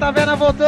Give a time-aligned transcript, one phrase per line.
[0.00, 0.66] Taverna voltou!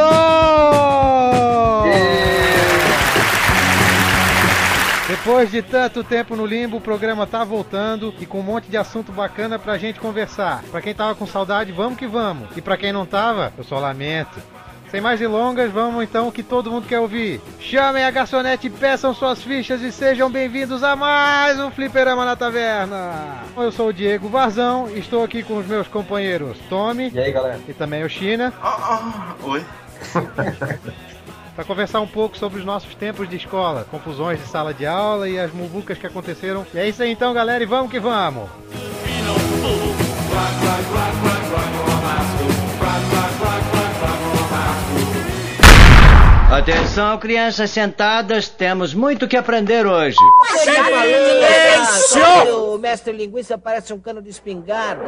[5.07, 8.77] Depois de tanto tempo no limbo, o programa tá voltando e com um monte de
[8.77, 10.63] assunto bacana pra gente conversar.
[10.69, 12.47] Pra quem tava com saudade, vamos que vamos.
[12.55, 14.39] E pra quem não tava, eu só lamento.
[14.93, 17.41] Sem mais delongas, vamos então o que todo mundo quer ouvir.
[17.59, 23.41] Chamem a garçonete, peçam suas fichas e sejam bem-vindos a mais um Fliperama na Taverna.
[23.57, 27.59] Eu sou o Diego Varzão, estou aqui com os meus companheiros Tommy E aí, galera?
[27.67, 28.53] e também o China.
[28.61, 29.65] Ah, ah, oi.
[31.55, 35.27] para conversar um pouco sobre os nossos tempos de escola, confusões de sala de aula
[35.27, 36.67] e as muvucas que aconteceram.
[36.71, 38.47] E é isso aí então, galera, e vamos que vamos!
[46.53, 50.17] Atenção, crianças sentadas, temos muito que aprender hoje.
[52.55, 55.03] O mestre linguiça parece um cano de espingarda.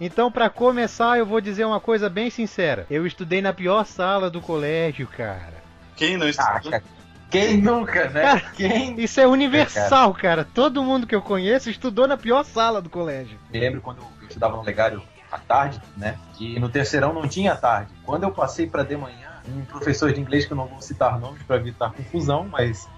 [0.00, 2.86] Então, para começar, eu vou dizer uma coisa bem sincera.
[2.88, 5.54] Eu estudei na pior sala do colégio, cara.
[5.96, 6.70] Quem não Ah, estudou?
[6.70, 6.84] cara,
[7.30, 8.22] quem nunca, né?
[8.22, 8.98] Cara, Quem?
[9.00, 10.44] Isso é universal, cara.
[10.54, 13.38] Todo mundo que eu conheço estudou na pior sala do colégio.
[13.50, 16.16] Me lembro quando eu estudava no legário à tarde, né?
[16.34, 17.92] Que no terceirão não tinha tarde.
[18.04, 21.18] Quando eu passei para de manhã, um professor de inglês que eu não vou citar
[21.18, 22.88] nomes para evitar confusão, mas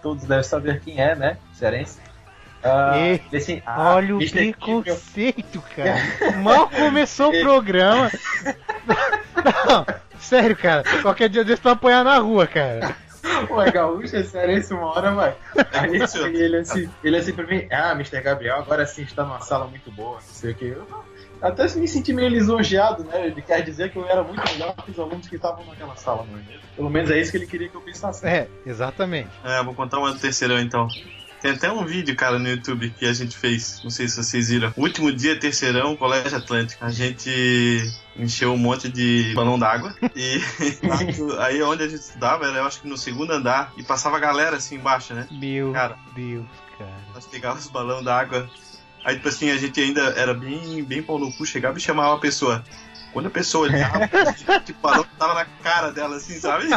[0.00, 1.36] todos devem saber quem é, né?
[1.54, 1.98] Cearense.
[2.62, 5.96] Ah, E- assim, ah, Olha o preconceito, cara.
[6.42, 8.10] Mal começou o programa.
[9.68, 9.86] Não,
[10.18, 10.82] sério, cara.
[11.02, 12.96] Qualquer dia desse tu vai apanhar na rua, cara.
[13.50, 15.36] Ué, gaúcho, é cearense uma hora, vai.
[15.72, 16.18] Aí Isso.
[16.26, 18.20] ele assim, ele assim pra mim, ah, Mr.
[18.20, 20.66] Gabriel, agora sim está numa sala muito boa, não sei o que.
[20.66, 20.86] Eu
[21.40, 23.26] até me senti meio lisonjeado, né?
[23.26, 26.24] Ele quer dizer que eu era muito melhor que os alunos que estavam naquela sala,
[26.28, 26.62] não é mesmo?
[26.74, 28.26] Pelo menos é isso que ele queria que eu pensasse.
[28.26, 29.28] É, exatamente.
[29.44, 30.88] É, vou contar uma do terceirão então.
[31.40, 33.80] Tem até um vídeo, cara, no YouTube que a gente fez.
[33.82, 34.72] Não sei se vocês viram.
[34.76, 36.84] Último dia, terceirão, Colégio Atlântico.
[36.84, 39.94] A gente encheu um monte de balão d'água.
[40.16, 40.40] E
[41.38, 43.72] aí onde a gente estudava, era eu acho que no segundo andar.
[43.76, 45.26] E passava a galera assim embaixo, né?
[45.30, 45.96] Meu Cara.
[46.14, 46.90] Deus, cara.
[47.14, 48.50] Nós pegávamos os balão d'água.
[49.04, 52.14] Aí, tipo assim, a gente ainda era bem, bem pau no cu, chegava e chamava
[52.14, 52.64] a pessoa.
[53.12, 54.06] Quando a pessoa olhava,
[54.64, 56.68] tipo, o balão tava na cara dela, assim, sabe?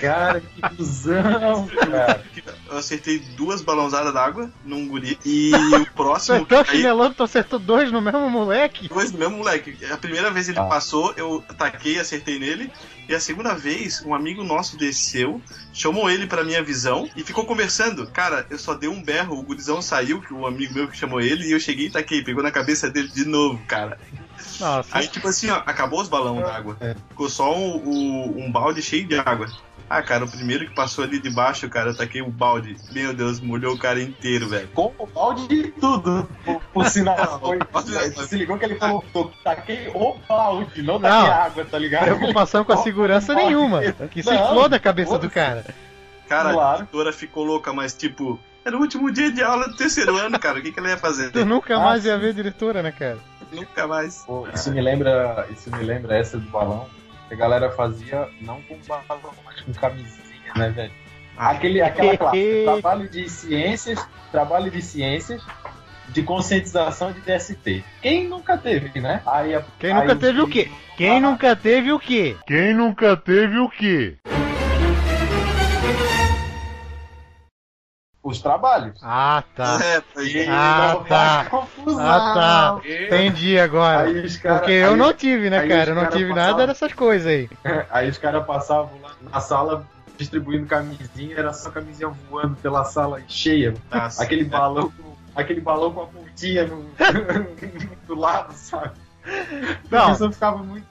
[0.00, 2.24] Cara, que cuzão, cara.
[2.70, 5.18] Eu acertei duas balãozadas d'água num guri.
[5.24, 6.36] E o próximo.
[6.36, 8.88] Acertou aí, chinelando, tu acertou dois no mesmo moleque?
[8.88, 9.76] Dois do mesmo moleque.
[9.90, 10.64] A primeira vez ele Ah.
[10.64, 12.70] passou, eu ataquei, acertei nele.
[13.08, 15.40] E a segunda vez, um amigo nosso desceu,
[15.72, 18.06] chamou ele pra minha visão e ficou conversando.
[18.08, 21.20] Cara, eu só dei um berro, o gurizão saiu, que o amigo meu que chamou
[21.20, 23.98] ele, e eu cheguei e taquei, pegou na cabeça dele de novo, cara.
[24.60, 24.88] Nossa.
[24.92, 26.76] Aí, tipo assim, ó, acabou os balões d'água.
[26.80, 26.94] É.
[27.10, 29.46] Ficou só um, um- um balde cheio de água.
[29.90, 32.76] Ah, cara, o primeiro que passou ali de baixo, cara, eu taquei o balde.
[32.92, 34.68] Meu Deus, molhou o cara inteiro, velho.
[34.74, 37.40] Com o balde de tudo, por, por sinal.
[37.40, 41.32] Foi, Olha, se ligou que ele falou, "Tô- taquei o balde, não taquei Não.
[41.32, 42.04] água, tá ligado?
[42.04, 43.80] Preocupação com a segurança nenhuma.
[44.10, 45.64] Que se Não, exploda a cabeça do cara.
[46.28, 46.76] Cara, a Claro.
[46.78, 50.58] diretora ficou louca, mas tipo, era o último dia de aula do terceiro ano, cara.
[50.58, 51.30] O que, que ela ia fazer?
[51.32, 53.16] Tu nunca Ah, mais ia ver a diretora, né, cara?
[53.52, 54.24] Nunca mais.
[54.26, 56.88] Pô, isso me lembra, isso me lembra essa do balão.
[57.28, 60.92] Que a galera fazia não com balão, mas com camisinha, né, velho?
[61.36, 65.42] Aquele, aquela classe, trabalho de ciências, trabalho de ciências
[66.08, 67.84] de conscientização de DST.
[68.00, 69.20] Quem nunca teve, né?
[69.26, 70.70] Aí, Quem nunca aí teve o quê?
[70.96, 72.36] Quem nunca teve o quê?
[72.46, 74.16] Quem nunca teve o quê?
[78.22, 78.98] Os trabalhos.
[79.02, 79.78] Ah, tá.
[79.82, 81.44] É, foi- Ah, Não tá.
[81.44, 82.00] faz confusão.
[82.00, 82.80] Ah, tá.
[82.88, 84.02] Entendi agora.
[84.08, 85.90] Aí os cara, Porque eu aí- não tive, né, aí cara?
[85.90, 87.48] Eu não cara tive passavam- nada dessas coisas aí.
[87.90, 89.86] Aí os caras passavam lá na sala
[90.18, 93.72] distribuindo camisinha, era só camisinha voando pela sala cheia.
[93.90, 94.44] Nossa, Aquele é.
[94.46, 96.84] balão, com- aquele balão com a pontinha no,
[98.06, 98.90] do lado, sabe?
[99.90, 100.12] Não.
[100.12, 100.84] Isso eu ficava muito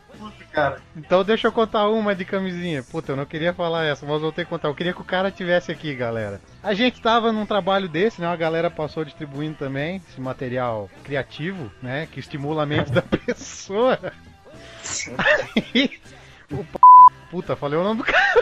[0.58, 0.82] cara.
[0.96, 2.82] Então deixa eu contar uma de camisinha.
[2.82, 4.68] Puta, eu não queria falar essa, mas voltei a contar.
[4.68, 6.42] Eu queria que o cara tivesse aqui, galera.
[6.64, 8.26] A gente tava num trabalho desse, né?
[8.26, 12.08] A galera passou distribuindo também esse material criativo, né?
[12.12, 14.00] Que estimula a mente da pessoa.
[15.20, 15.92] Aí,
[16.52, 16.80] o p...
[17.30, 18.42] Puta, falei o nome do cara.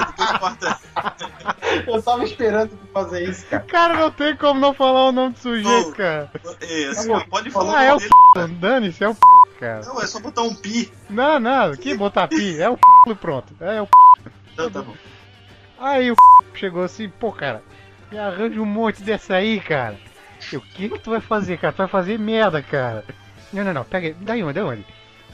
[1.86, 3.62] Eu tava esperando tu fazer isso, cara.
[3.64, 5.92] Cara, não tem como não falar o nome do sujeito, Ô.
[5.92, 6.30] cara.
[6.90, 8.10] Assim, ó, pode falar Ah, é o dele.
[8.34, 8.46] p...
[8.48, 9.20] Dane-se, é o p...
[9.58, 9.84] cara.
[9.84, 10.92] Não, é só botar um pi.
[11.10, 12.82] Não, não, que botar pi, é o p...
[13.10, 13.54] e pronto.
[13.60, 13.92] É o p...
[14.56, 14.94] Não, tá bom.
[15.78, 16.14] Aí o
[16.54, 17.62] chegou assim, pô, cara,
[18.10, 19.98] me arranja um monte dessa aí, cara.
[20.52, 21.72] Eu, o que que tu vai fazer, cara?
[21.72, 23.04] Tu vai fazer merda, cara.
[23.52, 24.86] Não, não, não, pega aí, daí onde, daí onde?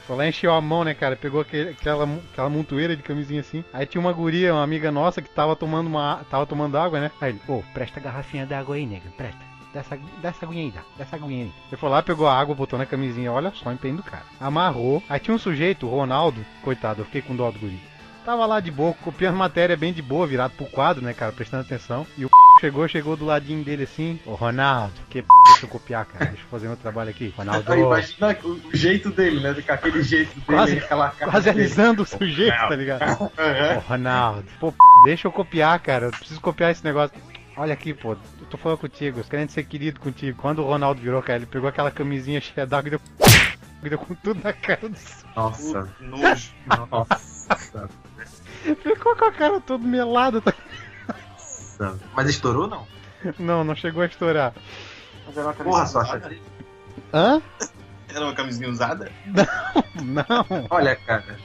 [0.05, 1.15] Foi lá encheu a mão, né, cara?
[1.15, 3.63] Pegou aquele, aquela, aquela montoeira de camisinha assim.
[3.73, 6.25] Aí tinha uma guria, uma amiga nossa, que tava tomando uma.
[6.29, 7.11] tava tomando água, né?
[7.21, 9.51] Aí ele, pô, presta a garrafinha d'água aí, nega, presta.
[9.73, 10.81] Dessa, dessa aguinha aí, dá.
[10.97, 11.51] Dessa aguinha aí.
[11.69, 13.31] Ele foi lá, pegou a água, botou na camisinha.
[13.31, 14.25] Olha só empenho do cara.
[14.39, 15.01] Amarrou.
[15.07, 16.45] Aí tinha um sujeito, o Ronaldo.
[16.61, 17.79] Coitado, eu fiquei com dó do guri.
[18.25, 21.63] Tava lá de boa, copiando matéria bem de boa, virado pro quadro, né, cara, prestando
[21.63, 22.05] atenção.
[22.15, 22.29] E o
[22.59, 25.27] chegou, chegou do ladinho dele assim, ô Ronaldo, que p...
[25.47, 27.33] deixa eu copiar, cara, deixa eu fazer meu trabalho aqui.
[27.35, 27.71] Ronaldo.
[27.73, 29.55] Aí, imagina o, jeito dele, né?
[29.59, 31.31] Com aquele jeito dele, Quase- aquela cara.
[31.31, 31.59] Quase dele.
[31.61, 33.23] alisando o sujeito, tá ligado?
[33.23, 34.77] Ô Ronaldo, pô, p...
[35.05, 37.15] deixa eu copiar, cara, eu preciso copiar esse negócio.
[37.57, 40.37] Olha aqui, pô, eu tô falando contigo, querendo ser querido contigo.
[40.39, 43.01] Quando o Ronaldo virou, cara, ele pegou aquela camisinha cheia d'água e deu,
[43.89, 44.95] deu com tudo na cara do
[45.35, 46.51] Nossa, Nojo.
[46.91, 47.89] nossa.
[48.81, 50.53] Ficou com a cara toda melada, tá?
[51.79, 51.99] nossa.
[52.13, 52.87] Mas estourou não?
[53.39, 54.53] Não, não chegou a estourar.
[55.63, 56.21] Porra, Sasha.
[57.13, 57.41] Hã?
[58.09, 59.11] Era uma camisinha usada?
[60.03, 61.37] Não, Olha, cara.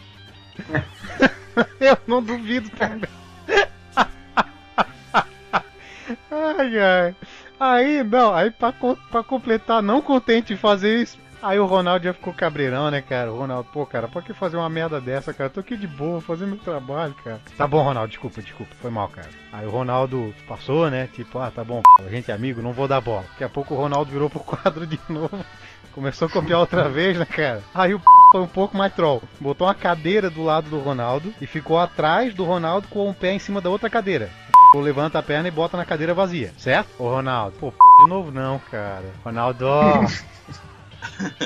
[1.80, 3.08] eu não duvido também.
[6.30, 7.16] Ai, ai.
[7.58, 12.12] Aí, não, aí pra, pra completar, não contente em fazer isso, aí o Ronaldo já
[12.12, 13.32] ficou cabreirão, né, cara?
[13.32, 15.50] O Ronaldo, pô, cara, pra que fazer uma merda dessa, cara?
[15.50, 17.40] Tô aqui de boa, fazendo meu trabalho, cara.
[17.56, 19.28] Tá bom, Ronaldo, desculpa, desculpa, foi mal, cara.
[19.52, 22.72] Aí o Ronaldo passou, né, tipo, ah, tá bom, p***, a gente é amigo, não
[22.72, 23.24] vou dar bola.
[23.30, 25.44] Daqui a pouco o Ronaldo virou pro quadro de novo.
[25.92, 27.62] Começou a copiar outra vez, né, cara?
[27.74, 28.04] Aí o p...
[28.32, 29.22] foi um pouco mais troll.
[29.40, 33.32] Botou uma cadeira do lado do Ronaldo e ficou atrás do Ronaldo com um pé
[33.32, 34.28] em cima da outra cadeira.
[34.74, 36.90] O levanta a perna e bota na cadeira vazia, certo?
[36.98, 37.78] Ô Ronaldo, pô, p...
[38.02, 39.06] de novo não, cara.
[39.24, 39.64] Ronaldo,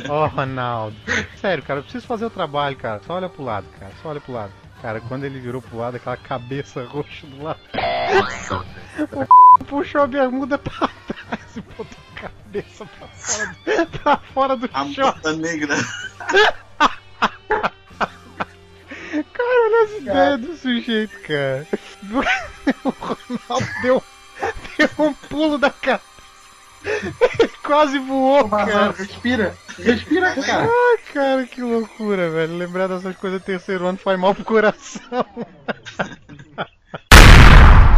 [0.09, 0.13] ó.
[0.13, 0.97] Ó, Ronaldo.
[1.41, 3.01] Sério, cara, eu preciso fazer o trabalho, cara.
[3.07, 3.93] Só olha pro lado, cara.
[4.03, 4.53] Só olha pro lado.
[4.83, 7.61] Cara, quando ele virou pro lado, aquela cabeça roxa do lado,
[8.15, 8.65] Nossa.
[9.67, 14.71] puxou a bermuda pra trás e botou a cabeça pra fora do, pra fora do
[14.73, 15.37] A short.
[15.37, 15.77] negra.
[19.11, 21.67] Cara, olha as ideias do sujeito, cara.
[22.85, 24.03] O Ronaldo deu,
[24.79, 26.10] deu um pulo da cabeça.
[27.63, 28.93] Quase voou, Mas, cara.
[28.93, 29.55] respira.
[29.79, 30.65] Respira, cara.
[30.65, 32.57] Ai, cara, que loucura, velho.
[32.57, 35.25] Lembrar dessas coisas do terceiro ano faz mal pro coração.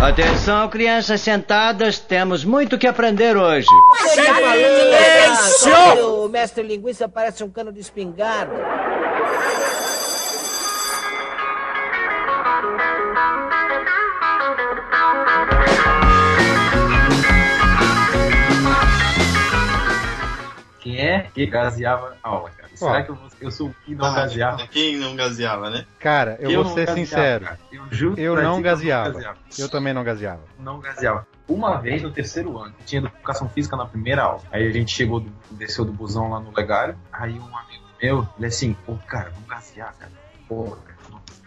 [0.02, 3.68] Atenção, crianças sentadas, temos muito que aprender hoje.
[4.08, 6.24] Silêncio!
[6.24, 8.52] O mestre linguiça parece um cano de espingarda.
[20.82, 22.68] Quem é que gaseava a aula, cara?
[22.74, 24.66] Será que eu, vou- eu sou o que não Ah, gaseava?
[24.66, 25.86] Quem não gaseava, né?
[26.00, 27.44] Cara, eu, vou não ser gaseava, sincero.
[27.44, 27.58] cara.
[27.70, 29.36] Eu juro Eu não gaseava.
[29.58, 30.42] Eu também não gaseava.
[30.58, 31.26] não gaseava.
[31.48, 34.42] Uma vez no terceiro ano, tinha educação física na primeira aula.
[34.50, 36.96] Aí a gente chegou, do- desceu do busão lá no legário.
[37.12, 40.10] Aí um amigo meu, ele assim, pô, cara, vamos gasear, cara.
[40.48, 40.98] Porra, cara,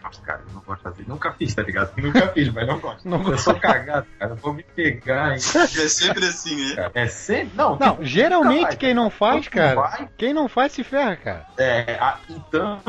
[0.06, 1.08] gosto, cara, eu não gosto de fazer.
[1.08, 1.92] Nunca fiz, tá ligado?
[2.00, 3.08] Nunca fiz, mas não gosto.
[3.08, 4.34] Não eu sou cagado, cara.
[4.34, 5.36] Vou me pegar, hein?
[5.36, 5.38] É
[5.88, 6.90] sempre assim, né?
[6.94, 7.56] É sempre.
[7.56, 11.16] Não, Não, tipo, geralmente vai, quem não faz, cara, vai, quem não faz se ferra,
[11.16, 11.46] cara.
[11.58, 12.80] É, a, então,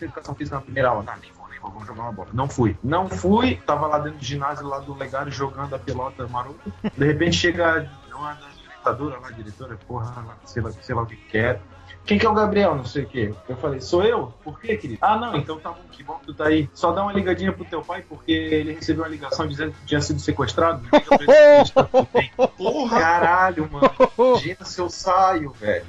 [0.00, 1.04] educação física na primeira aula.
[1.20, 2.28] Nem vou, nem vou, vamos jogar uma bola.
[2.32, 2.76] Não fui.
[2.82, 6.72] Não fui, tava lá dentro do ginásio lá do Legário jogando a pelota maroto.
[6.96, 11.60] De repente chega uma das lá, diretora, porra, sei lá, sei lá o que quer.
[12.04, 12.74] Quem que é o Gabriel?
[12.74, 13.34] Não sei o quê.
[13.48, 14.32] Eu falei, sou eu?
[14.42, 14.98] Por quê, querido?
[15.00, 16.68] Ah, não, então tá bom, que bom que tu tá aí.
[16.74, 20.00] Só dá uma ligadinha pro teu pai, porque ele recebeu uma ligação dizendo que tinha
[20.00, 20.82] sido sequestrado.
[22.58, 23.00] Porra!
[23.00, 23.90] Caralho, mano.
[24.18, 25.86] Imagina se eu saio, velho.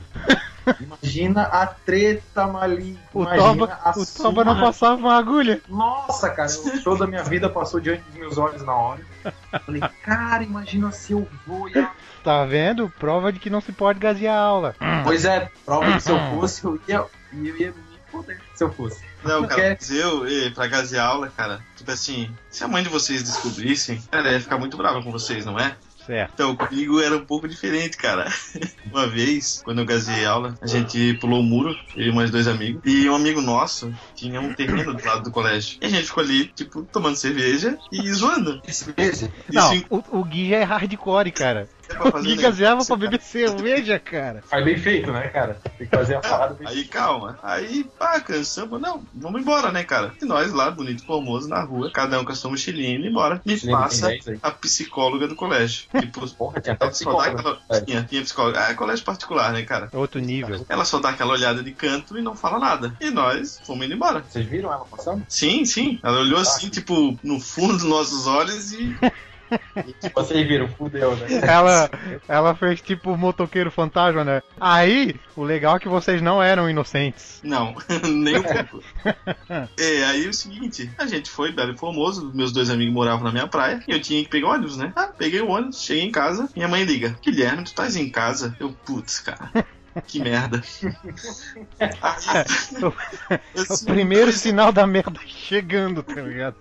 [0.79, 2.99] Imagina a treta maligna.
[3.13, 5.61] O Toba, a o Toba não passava uma agulha.
[5.67, 9.01] Nossa, cara, o show da minha vida passou diante dos meus olhos na hora.
[9.65, 11.91] Falei, cara, imagina se eu vou e a...
[12.23, 12.89] Tá vendo?
[12.99, 14.75] Prova de que não se pode gasear a aula.
[15.03, 17.73] Pois é, prova que se eu fosse, eu ia, eu ia me
[18.09, 19.03] foder se eu fosse.
[19.23, 23.23] Não, cara, mas eu, pra gasear aula, cara, tipo assim, se a mãe de vocês
[23.23, 25.75] descobrissem, ela ia ficar muito brava com vocês, não é?
[26.05, 26.31] Certo.
[26.33, 28.29] Então, comigo era um pouco diferente, cara.
[28.91, 32.47] Uma vez, quando eu gazeei aula, a gente pulou o muro, eu e mais dois
[32.47, 35.77] amigos, e um amigo nosso tinha um terreno do lado do colégio.
[35.81, 38.61] E a gente ficou ali, tipo, tomando cerveja e zoando.
[38.97, 41.69] Mês, Não, Isso o, o Gui já é hardcore, cara.
[41.95, 42.41] é pra fazer Gui né?
[42.41, 44.41] gaseava pra beber cerveja, cara.
[44.43, 45.57] faz bem feito, né, cara?
[45.77, 47.37] Tem que fazer a parada bem Aí, calma.
[47.43, 48.79] Aí, pá, cansamos.
[48.81, 50.13] Não, vamos embora, né, cara?
[50.21, 53.41] E nós lá, bonito, formoso, na rua, cada um com a sua mochilinha indo embora.
[53.45, 54.39] Me Mochilinha passa 10 aí.
[54.41, 55.87] a psicóloga do colégio.
[56.03, 57.39] Tipo, Porra, tinha até ela só dá psicólogo.
[57.39, 57.59] aquela...
[57.69, 57.81] É.
[57.81, 58.59] Tinha, tinha psicóloga.
[58.59, 59.89] Ah, é colégio particular, né, cara?
[59.93, 60.65] Outro nível.
[60.67, 62.95] Ela só dá aquela olhada de canto e não fala nada.
[62.99, 64.23] E nós fomos indo embora.
[64.27, 65.25] Vocês viram ela passando?
[65.27, 65.99] Sim, sim.
[66.03, 68.95] Ela olhou assim, tipo, no fundo dos nossos olhos e
[70.03, 71.27] E vocês viram, fudeu, né?
[71.41, 71.89] Ela,
[72.27, 74.41] ela fez tipo o motoqueiro fantasma, né?
[74.59, 77.39] Aí, o legal é que vocês não eram inocentes.
[77.43, 77.75] Não,
[78.07, 78.83] nem um pouco.
[79.77, 83.47] é, aí o seguinte, a gente foi Belo Formoso, meus dois amigos moravam na minha
[83.47, 84.91] praia, e eu tinha que pegar ônibus, né?
[84.95, 88.55] Ah, peguei o ônibus, cheguei em casa, minha mãe liga, Guilherme, tu estás em casa?
[88.59, 89.51] Eu, putz, cara.
[90.07, 90.61] Que merda.
[93.69, 96.55] o primeiro sinal da merda chegando, tá ligado?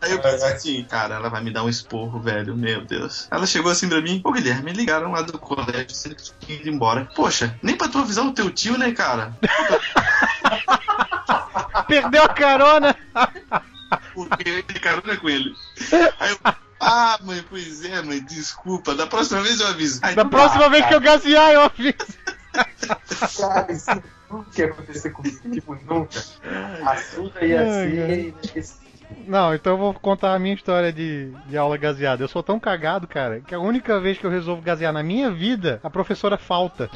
[0.00, 3.28] Aí eu pensei assim, cara, ela vai me dar um esporro, velho, meu Deus.
[3.30, 6.34] Ela chegou assim pra mim, ô Guilherme, me ligaram lá do colégio, sendo que tu
[6.40, 7.08] tinha ido embora.
[7.14, 9.36] Poxa, nem pra tu avisar o teu tio, né, cara?
[11.86, 12.96] Perdeu a carona!
[14.14, 15.54] Porque eu ia carona com ele.
[16.18, 16.38] Aí eu,
[16.80, 18.94] ah, mãe, pois é, mãe, desculpa.
[18.94, 20.00] Da próxima vez eu aviso.
[20.02, 21.94] Aí, da próxima vez que eu gasear, eu aviso.
[23.38, 23.90] Cara, isso
[24.30, 25.50] nunca ia acontecer comigo.
[25.50, 26.24] Tipo, nunca.
[26.84, 28.34] A surra ia ser.
[29.26, 32.22] Não, então eu vou contar a minha história de, de aula gaseada.
[32.22, 35.30] Eu sou tão cagado, cara, que a única vez que eu resolvo gasear na minha
[35.30, 36.88] vida, a professora falta.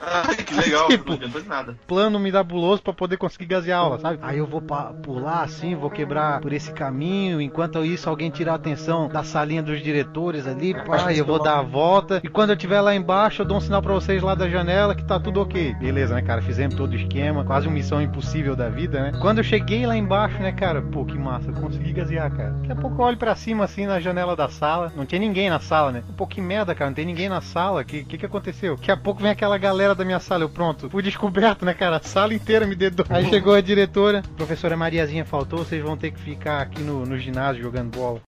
[0.00, 1.76] Ai, que legal, Tipo, não adiantou de nada.
[1.86, 4.18] Plano mirabuloso pra poder conseguir gasear aula, sabe?
[4.22, 4.62] Aí eu vou
[5.02, 9.62] pular assim, vou quebrar por esse caminho, enquanto isso alguém tirar a atenção da salinha
[9.62, 12.20] dos diretores ali, pá, eu vou dar a volta.
[12.22, 14.94] E quando eu estiver lá embaixo, eu dou um sinal pra vocês lá da janela
[14.94, 15.74] que tá tudo ok.
[15.74, 16.40] Beleza, né, cara?
[16.42, 19.12] Fizemos todo o esquema, quase uma missão impossível da vida, né?
[19.20, 20.82] Quando eu cheguei lá embaixo, né, cara?
[20.82, 22.50] Pô, que massa, consegui gasear, cara.
[22.50, 24.92] Daqui a pouco eu olho pra cima assim na janela da sala.
[24.96, 26.02] Não tinha ninguém na sala, né?
[26.16, 26.90] Pô, que merda, cara.
[26.90, 27.82] Não tem ninguém na sala.
[27.82, 28.76] O que, que que aconteceu?
[28.76, 30.44] Daqui a pouco vem aquela galera da minha sala.
[30.44, 30.90] Eu pronto.
[30.90, 31.96] Fui descoberto, né, cara?
[31.96, 33.06] A sala inteira me dedou.
[33.08, 34.22] Aí chegou a diretora.
[34.36, 35.60] Professora Mariazinha faltou.
[35.60, 38.20] Vocês vão ter que ficar aqui no, no ginásio jogando bola.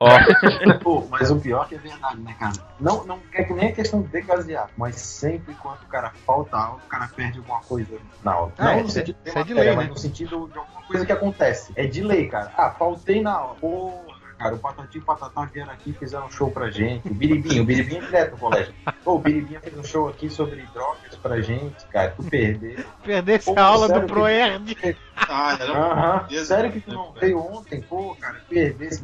[0.82, 2.54] Pô, mas o pior que é verdade, né, cara?
[2.80, 6.56] Não, não é que nem a questão de gasear, mas sempre quando o cara falta
[6.56, 8.52] aula, o cara perde alguma coisa na aula.
[8.56, 9.90] Ah, não é, no é- sentido de é de lei, mas né?
[9.90, 11.72] no sentido de alguma coisa que acontece.
[11.76, 12.50] É de lei, cara.
[12.56, 13.56] Ah, faltei na aula.
[13.56, 14.09] Porra,
[14.40, 17.06] cara, o Patati e o Patatá vieram aqui e fizeram um show pra gente.
[17.06, 18.74] O Biribinho, o Biribinho é direto no colégio.
[19.04, 22.14] Pô, o Biribinho fez um show aqui sobre drogas pra gente, cara.
[22.16, 22.82] Tu perdeu.
[23.04, 24.96] Perdesse a aula do que- Proerd.
[25.16, 26.44] Ah, era.
[26.44, 27.82] Sério que tu não veio ontem?
[27.82, 29.02] Pô, cara, perder esse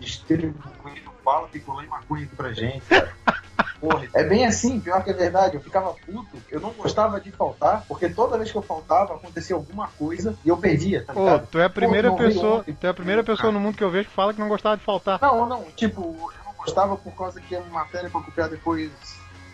[1.26, 3.12] bala, picolé e maconha aqui pra gente, cara.
[3.80, 5.56] Porra, é bem assim, pior que é verdade.
[5.56, 9.54] Eu ficava puto, eu não gostava de faltar, porque toda vez que eu faltava acontecia
[9.54, 12.60] alguma coisa e eu perdia, tá Pô, tu é a primeira veio pessoa.
[12.60, 12.72] ontem.
[12.72, 14.78] Tu é a primeira pessoa no mundo que eu vejo que fala que não gostava
[14.78, 15.18] de faltar.
[15.20, 18.90] Não, não, tipo, eu não gostava por causa que é uma matéria pra copiar depois.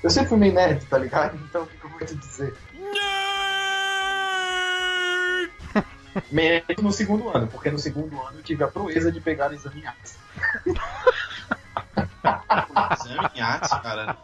[0.03, 1.37] Eu sempre fui meio nerd, tá ligado?
[1.49, 2.55] Então o que que eu vou te dizer?
[6.31, 9.83] Menos no segundo ano, porque no segundo ano eu tive a proeza de pegar exame.
[12.93, 14.17] Exame em arte, cara.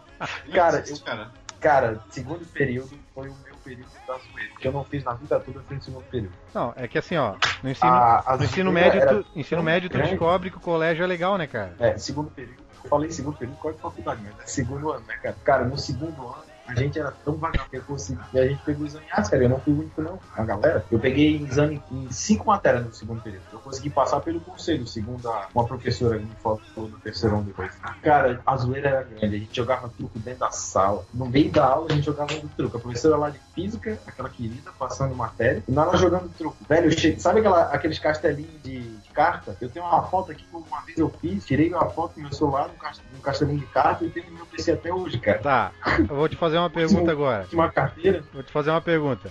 [0.52, 1.30] Cara, Isso, cara.
[1.60, 4.52] Cara, segundo período foi o meu período da zoeira.
[4.60, 6.32] Que eu não fiz na vida toda, eu fiz no segundo período.
[6.54, 7.34] Não, é que assim, ó.
[7.62, 11.02] No ensino, A- a no ensino médio, tu, ensino médio tu descobre que o colégio
[11.02, 11.74] é legal, né, cara?
[11.80, 12.62] É, segundo período.
[12.84, 15.36] Eu falei segundo período, qual é a faculdade, mas é segundo ano, né, cara?
[15.44, 18.20] Cara, no segundo ano, a gente era tão vagabundo que eu consegui.
[18.32, 19.42] E a gente pegou exame em cara.
[19.42, 20.18] Eu não fui o único, não.
[20.36, 20.84] A galera.
[20.90, 23.42] Eu peguei exame em cinco matérias no segundo período.
[23.52, 27.72] Eu consegui passar pelo conselho, segundo a, uma professora que me falou no terceirão depois.
[28.02, 29.36] Cara, a zoeira era grande.
[29.36, 31.04] A gente jogava truco dentro da sala.
[31.12, 32.76] No meio da aula, a gente jogava do truco.
[32.76, 35.62] A professora lá de física, aquela querida, passando matéria.
[35.66, 36.56] E nós jogando truco.
[36.68, 39.56] Velho, cheguei- sabe aquela, aqueles castelinhos de, carta?
[39.60, 41.44] Eu tenho uma foto aqui que uma vez eu fiz.
[41.44, 44.72] Tirei uma foto do meu celular num castelinho de carta e tenho no meu PC
[44.72, 45.38] até hoje, cara.
[45.40, 47.46] Tá, eu vou te fazer uma pergunta agora.
[47.52, 48.22] Uma carteira.
[48.32, 49.30] Vou te fazer uma pergunta.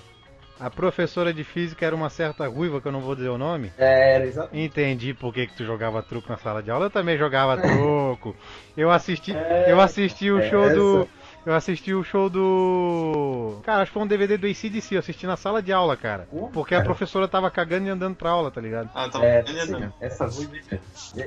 [0.60, 3.72] A professora de física era uma certa ruiva, que eu não vou dizer o nome.
[3.78, 4.66] É, era exatamente.
[4.66, 6.88] Entendi por que, que tu jogava truco na sala de aula.
[6.88, 8.36] Eu também jogava truco.
[8.76, 10.76] Eu assisti, É, eu assisti o show essa.
[10.76, 11.08] do.
[11.46, 13.60] Eu assisti o show do.
[13.64, 14.96] Cara, acho que foi um DVD do ACDC.
[14.96, 16.28] Eu assisti na sala de aula, cara.
[16.30, 16.86] Como, Porque a cara?
[16.86, 18.90] professora tava cagando e andando pra aula, tá ligado?
[18.96, 19.46] Ah, tava É,
[20.02, 20.54] essa ruiva.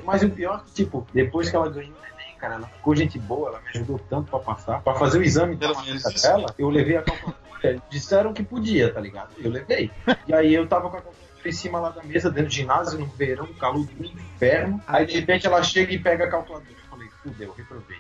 [0.05, 1.95] Mas o pior é que, tipo, depois que ela ganhou
[2.41, 4.83] cara, ela ficou gente boa, ela me ajudou tanto pra passar.
[4.83, 7.41] Pra fazer o exame da dela, eu levei a calculadora.
[7.91, 9.35] Disseram que podia, tá ligado?
[9.39, 9.91] Eu levei.
[10.27, 12.99] E aí eu tava com a calculadora em cima lá da mesa, dentro do ginásio,
[12.99, 14.83] no verão, calor do inferno.
[14.87, 16.71] Aí de repente ela chega e pega a calculadora.
[16.71, 17.99] Eu falei, fudeu, reprovei.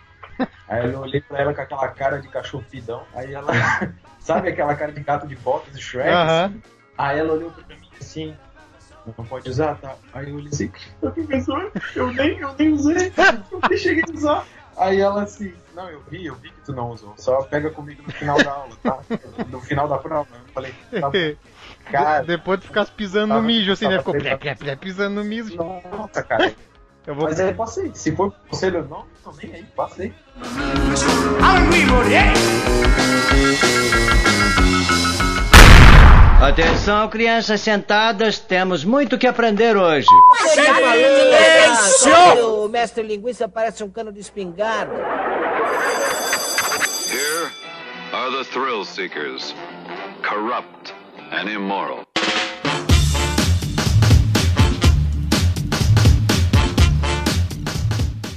[0.68, 3.02] Aí eu olhei pra ela com aquela cara de cachorro pidão.
[3.14, 3.52] Aí ela,
[4.18, 6.09] sabe aquela cara de gato de botas de Shrek?
[6.09, 6.44] Aham.
[6.47, 6.62] assim?
[6.97, 8.37] Aí ela olhou pra mim assim,
[9.16, 9.95] não pode usar, tá?
[10.12, 13.12] Aí eu olhei assim, professor, eu nem, eu nem usei,
[13.52, 14.45] eu nem cheguei a usar.
[14.76, 18.02] Aí ela assim, não, eu vi, eu vi que tu não usou, só pega comigo
[18.07, 18.99] no final da aula, tá?
[19.49, 20.28] No final da prova.
[20.33, 21.19] Eu falei, tá bom.
[21.90, 23.99] Cara, De- Depois tu ficasse pisando no tava- mijo, assim, né?
[23.99, 25.54] Ficou plé, plé, plé, pisando no mijo.
[25.57, 26.54] nossa, cara.
[27.07, 27.25] Eu vou.
[27.25, 27.90] Mas aí eu passei.
[27.95, 30.14] Se for conselho não, tô nem aí, passei.
[36.40, 40.06] Atenção, crianças sentadas, temos muito que aprender hoje.
[40.54, 42.14] Silêncio!
[42.64, 44.94] O mestre linguiça parece um cano de espingarda.
[47.11, 47.50] Here
[48.14, 49.54] are the thrill seekers,
[50.26, 50.94] corrupt
[51.30, 52.04] and immoral.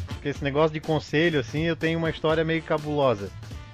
[0.09, 3.31] Porque esse negócio de conselho, assim, eu tenho uma história meio cabulosa.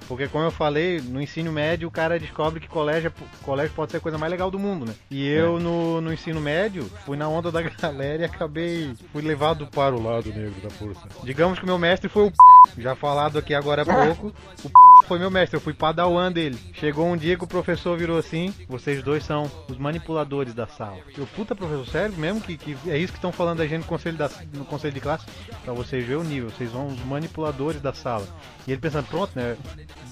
[0.09, 3.13] Porque, como eu falei, no ensino médio o cara descobre que colégio,
[3.43, 4.95] colégio pode ser a coisa mais legal do mundo, né?
[5.11, 8.91] E eu, no, no ensino médio, fui na onda da galera e acabei.
[9.11, 11.07] fui levado para o lado negro da força.
[11.23, 12.37] Digamos que o meu mestre foi o p...
[12.79, 14.33] já falado aqui agora há pouco.
[14.63, 14.88] O p...
[15.07, 16.57] foi meu mestre, eu fui padawan dele.
[16.73, 20.97] Chegou um dia que o professor virou assim: vocês dois são os manipuladores da sala.
[21.17, 22.41] Eu, puta, professor, sério mesmo?
[22.41, 24.99] Que, que é isso que estão falando da gente no conselho, da, no conselho de
[24.99, 25.25] classe?
[25.63, 28.27] Pra vocês verem o nível, vocês são os manipuladores da sala.
[28.67, 29.57] E ele pensando, pronto, né?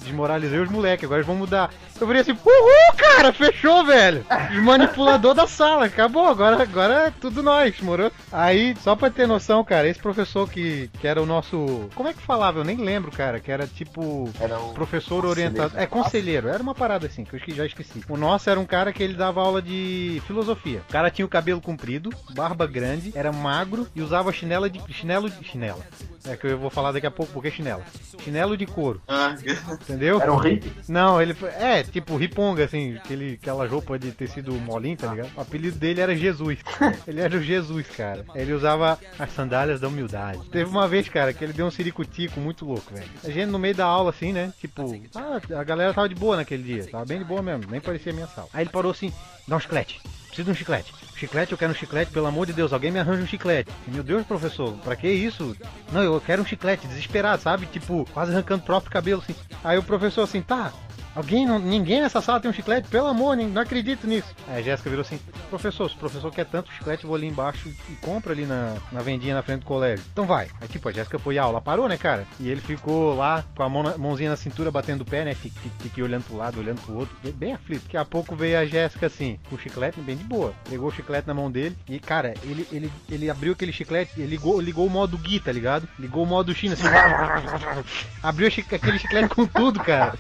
[0.04, 1.72] Desmoralizei os moleques, agora eles vão mudar.
[2.00, 4.26] Eu falei assim, uhul, cara, fechou, velho.
[4.52, 8.12] Os manipulador da sala, acabou, agora, agora é tudo nós, morou?
[8.32, 11.90] Aí, só pra ter noção, cara, esse professor que, que era o nosso.
[11.94, 12.60] Como é que falava?
[12.60, 14.30] Eu nem lembro, cara, que era tipo.
[14.40, 15.74] Era Professor orientado.
[15.76, 16.48] É, conselheiro.
[16.48, 18.04] Era uma parada assim, que eu já esqueci.
[18.08, 20.84] O nosso era um cara que ele dava aula de filosofia.
[20.88, 24.80] O cara tinha o cabelo comprido, barba grande, era magro e usava chinela de.
[24.94, 25.44] chinelo de.
[25.44, 25.84] chinela.
[26.28, 27.84] É que eu vou falar daqui a pouco porque é chinela.
[28.24, 29.36] Chinelo de couro, Ah,
[29.82, 30.22] entendeu?
[30.22, 30.72] Era um hippie?
[30.88, 35.32] Não, ele foi- é tipo riponga, assim, aquele, aquela roupa de tecido molinho, tá ligado?
[35.36, 36.60] O apelido dele era Jesus.
[37.08, 38.26] Ele era o Jesus, cara.
[38.36, 40.40] Ele usava as sandálias da humildade.
[40.50, 43.08] Teve uma vez, cara, que ele deu um ciricutico muito louco, velho.
[43.24, 44.52] A gente no meio da aula, assim, né?
[44.60, 46.88] Tipo, ah, a galera tava de boa naquele dia.
[46.88, 48.48] Tava bem de boa mesmo, nem parecia a minha sala.
[48.54, 49.14] Aí ele parou assim,
[49.48, 50.02] dá um chiclete.
[50.28, 50.94] Preciso de um chiclete.
[51.18, 53.72] Chiclete, eu quero um chiclete, pelo amor de Deus, alguém me arranja um chiclete.
[53.88, 55.58] Meu Deus, professor, pra que isso?
[55.92, 57.66] Não, eu quero um chiclete, desesperado, sabe?
[57.66, 59.36] Tipo, quase arrancando o próprio cabelo, assim.
[59.64, 60.72] Aí o professor assim, tá,
[61.18, 62.88] Alguém, não- ninguém nessa sala tem um chiclete?
[62.90, 64.28] Pelo amor, nem- não acredito nisso.
[64.48, 67.68] Aí a Jéssica virou assim: Professor, se o professor quer tanto chiclete, vou ali embaixo
[67.90, 70.06] e compra ali na, na vendinha na frente do colégio.
[70.14, 70.48] Então vai.
[70.62, 72.28] Aí tipo, a Jéssica foi à aula, parou, né, cara?
[72.40, 75.34] E ele ficou lá com a mão na- mãozinha na cintura, batendo o pé, né?
[75.34, 77.84] Fique, fique, fique olhando pro lado, olhando pro outro, bem, aflito.
[77.86, 80.54] Daqui a pouco veio a Jéssica assim, com o chiclete bem de boa.
[80.70, 84.28] Pegou o chiclete na mão dele e, cara, ele, ele, ele abriu aquele chiclete, ele
[84.28, 85.88] ligou, ligou o modo Gui, tá ligado?
[85.98, 86.84] Ligou o modo China, assim.
[88.22, 90.14] abriu aquele chiclete com tudo, cara.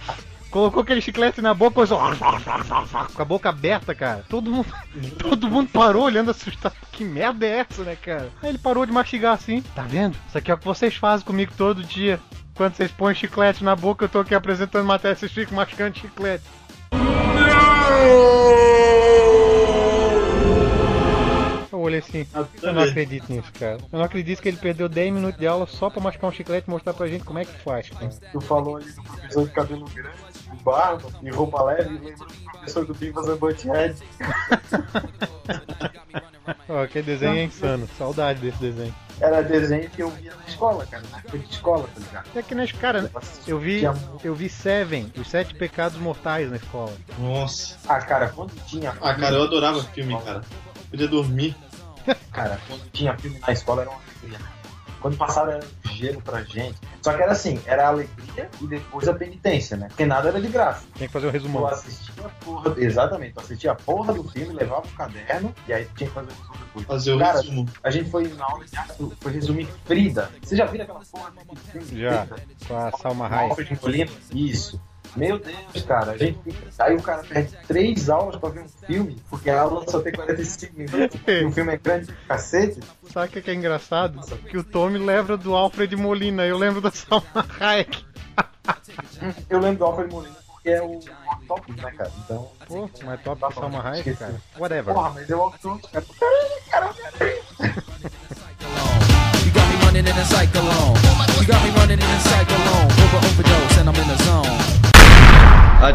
[0.49, 1.99] Colocou aquele chiclete na boca, começou
[3.13, 4.23] com a boca aberta, cara.
[4.29, 4.67] Todo mundo,
[5.19, 6.75] todo mundo parou olhando assustado.
[6.91, 8.29] Que merda é essa, né, cara?
[8.41, 9.61] Aí ele parou de mastigar assim.
[9.75, 10.17] Tá vendo?
[10.27, 12.19] Isso aqui é o que vocês fazem comigo todo dia.
[12.55, 16.43] Quando vocês põem chiclete na boca, eu tô aqui apresentando matéria, vocês ficam mastigando chiclete.
[16.91, 18.66] Eu
[21.87, 22.27] olhei assim,
[22.61, 23.77] eu não acredito nisso, cara.
[23.91, 26.67] Eu não acredito que ele perdeu 10 minutos de aula só pra mastigar um chiclete
[26.67, 28.09] e mostrar pra gente como é que faz, cara.
[28.31, 30.17] Tu falou ali do professor de cabelo grande,
[30.51, 33.95] de barba e roupa leve, e lembra do professor do Bivas and Butthead.
[36.69, 37.87] Ó, aquele desenho é insano.
[37.97, 38.93] Saudade desse desenho.
[39.19, 42.29] Era desenho que eu via na escola, cara, na época de escola, tá ligado?
[42.35, 43.11] É que nas cara,
[43.47, 43.81] eu vi,
[44.23, 46.93] eu vi Seven, os sete pecados mortais na escola.
[47.17, 47.77] Nossa.
[47.87, 48.91] Ah, cara, quando tinha.
[49.01, 50.41] Ah, cara, eu adorava filme, cara.
[50.89, 51.55] Podia dormir.
[52.31, 54.39] Cara, quando tinha filme na escola era uma alegria.
[54.99, 56.75] Quando passaram era um gelo pra gente.
[57.03, 59.87] Só que era assim, era a alegria e depois a penitência, né?
[59.89, 60.85] Porque nada era de graça.
[60.95, 61.67] Tinha que fazer um Tu resumão.
[61.67, 62.73] assistia a porra.
[62.77, 66.15] Exatamente, tu assistia a porra do filme, levava o caderno e aí tu tinha que
[66.15, 66.85] fazer o resumo depois.
[66.87, 67.69] Fazer o Cara, resumo.
[67.83, 70.31] a gente foi na aula de arte, foi resumir Frida.
[70.41, 72.01] Você já viu aquela porra de filme?
[72.01, 72.25] Já.
[72.25, 72.41] Frida?
[72.67, 74.09] Com a Salma Hayek.
[74.33, 74.81] Isso.
[75.17, 76.67] Meu Deus, cara, a gente fica.
[76.79, 80.13] Aí o cara perde três aulas pra ver um filme, porque a aula só tem
[80.13, 82.79] 45 minutos, e o filme é grande, cacete.
[83.11, 84.19] Sabe o que que é engraçado?
[84.47, 88.05] Que o Tommy lembra do Alfred Molina, eu lembro da Salma Hayek.
[89.49, 90.99] Eu lembro do Alfred Molina porque é o
[91.47, 92.11] top, né, cara?
[92.25, 94.35] Então, Pô, mais top que a Salma Hayek, cara.
[94.59, 94.93] Whatever.
[94.93, 95.89] porra, mas eu Octopus,
[96.69, 96.93] cara.
[99.45, 99.71] You got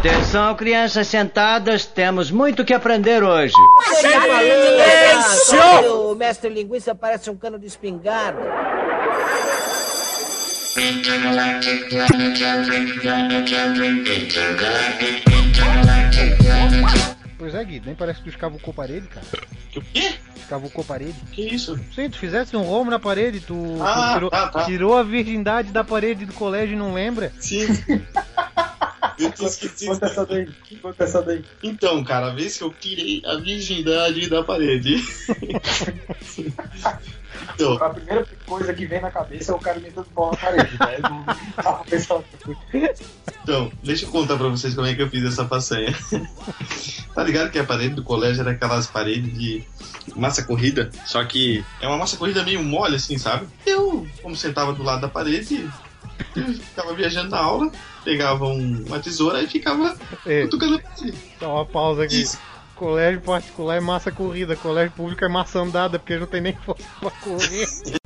[0.05, 3.53] Atenção, crianças sentadas, temos muito que aprender hoje.
[4.01, 5.61] Silêncio!
[6.11, 8.41] O mestre linguiça parece um cano de espingarda.
[17.37, 19.25] Pois é, Gui, nem parece que tu escavucou parede, cara.
[19.71, 20.13] Que o quê?
[20.35, 21.15] Escavucou parede.
[21.31, 21.77] Que isso?
[21.93, 24.65] Sim, tu fizesse um rombo na parede, tu, tu Ah, tirou, tá, tá.
[24.65, 27.31] tirou a virgindade da parede do colégio e não lembra?
[27.39, 27.67] Sim.
[29.19, 29.93] Eu tinha esquecido.
[29.93, 30.47] Conta essa daí,
[30.81, 31.43] conta essa daí.
[31.61, 34.95] Então, cara, a vez que eu tirei a virgindade da parede.
[37.53, 40.77] então, A primeira coisa que vem na cabeça é o cara metendo pau na parede,
[40.79, 40.97] né?
[43.43, 45.93] Então, deixa eu contar pra vocês como é que eu fiz essa façanha.
[47.13, 49.63] Tá ligado que a parede do colégio era aquelas paredes de
[50.15, 53.47] massa corrida, só que é uma massa corrida meio mole, assim, sabe?
[53.65, 55.69] Eu, como sentava do lado da parede,
[56.35, 57.71] ficava viajando na aula,
[58.03, 59.95] pegava um- uma tesoura e ficava
[60.25, 61.17] Ei, cutucando a parede.
[61.39, 62.21] Dá uma pausa aqui.
[62.21, 62.37] Isso.
[62.75, 66.83] Colégio particular é massa corrida, colégio público é massa andada, porque não tem nem força
[66.99, 67.67] pra correr.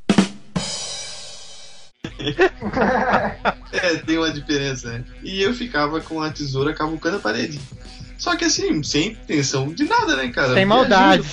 [3.72, 5.04] É, tem uma diferença, né?
[5.22, 7.60] E eu ficava com a tesoura cavucando a parede.
[8.18, 10.54] Só que assim, sem intenção de nada, né, cara?
[10.54, 11.24] Sem maldade.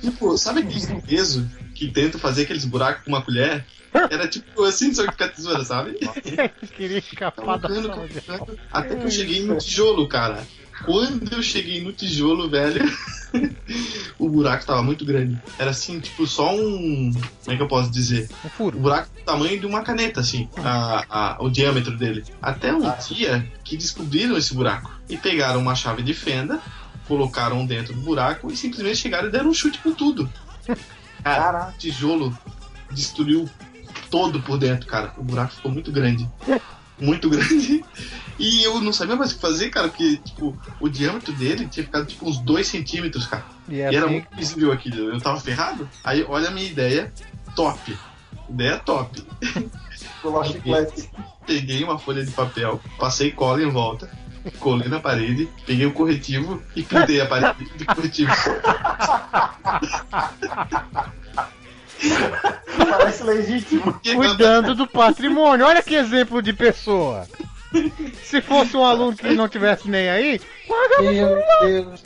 [0.00, 3.64] Tipo, sabe aqueles peso que tentam fazer aqueles buracos com uma colher?
[4.10, 5.98] Era tipo assim, só que com a tesoura, sabe?
[6.76, 8.08] Queria escapar da sala de aula.
[8.08, 10.46] cavucando, Até que eu cheguei no tijolo, cara.
[10.84, 12.84] Quando eu cheguei no tijolo, velho,
[14.18, 15.38] o buraco tava muito grande.
[15.58, 17.12] Era assim, tipo, só um.
[17.12, 18.28] Como é que eu posso dizer?
[18.44, 18.78] Um O furo.
[18.78, 22.24] buraco do tamanho de uma caneta, assim, a, a- o diâmetro dele.
[22.42, 26.60] Até um dia que descobriram esse buraco e pegaram uma chave de fenda,
[27.08, 30.30] colocaram dentro do buraco e simplesmente chegaram e deram um chute com tudo.
[30.66, 30.76] Cara,
[31.42, 31.74] Caraca.
[31.74, 32.38] o tijolo
[32.92, 33.48] destruiu
[34.10, 35.12] todo por dentro, cara.
[35.16, 36.28] O buraco ficou muito grande.
[36.98, 37.84] Muito grande.
[38.38, 41.84] E eu não sabia mais o que fazer, cara, porque, tipo, o diâmetro dele tinha
[41.84, 43.44] ficado, tipo, uns 2 centímetros, cara.
[43.68, 45.10] E é E era muito visível aquilo.
[45.10, 45.88] Eu tava ferrado.
[46.04, 47.12] Aí, olha a minha ideia.
[47.54, 47.96] Top.
[48.48, 49.24] Ideia top.
[50.22, 51.10] Colar chiclete.
[51.46, 54.10] Peguei uma folha de papel, passei cola em volta,
[54.58, 58.32] colei na parede, peguei o corretivo e pintei a parede de corretivo.
[62.78, 64.00] Parece legítimo.
[64.02, 65.66] cuidando do patrimônio.
[65.66, 67.26] Olha que exemplo de pessoa.
[68.22, 70.40] Se fosse um aluno que não tivesse nem aí,
[70.98, 72.04] Meu Deus.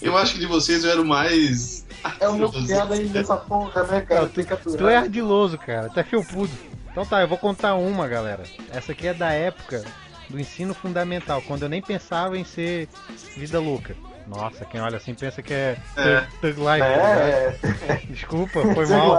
[0.00, 1.86] Eu acho que de vocês eu era o mais.
[2.20, 4.26] É o meu cunhado aí nessa porra, né, cara?
[4.26, 4.92] Tem que tu aturar.
[4.92, 5.86] é ardiloso, cara.
[5.86, 6.52] Até felpudo.
[6.90, 8.44] Então tá, eu vou contar uma, galera.
[8.70, 9.84] Essa aqui é da época
[10.28, 12.88] do ensino fundamental, quando eu nem pensava em ser
[13.36, 13.96] vida louca.
[14.26, 16.20] Nossa, quem olha assim pensa que é, É.
[16.40, 16.80] Thug, Life.
[16.80, 17.56] né?
[17.88, 19.18] É, Desculpa, foi mal.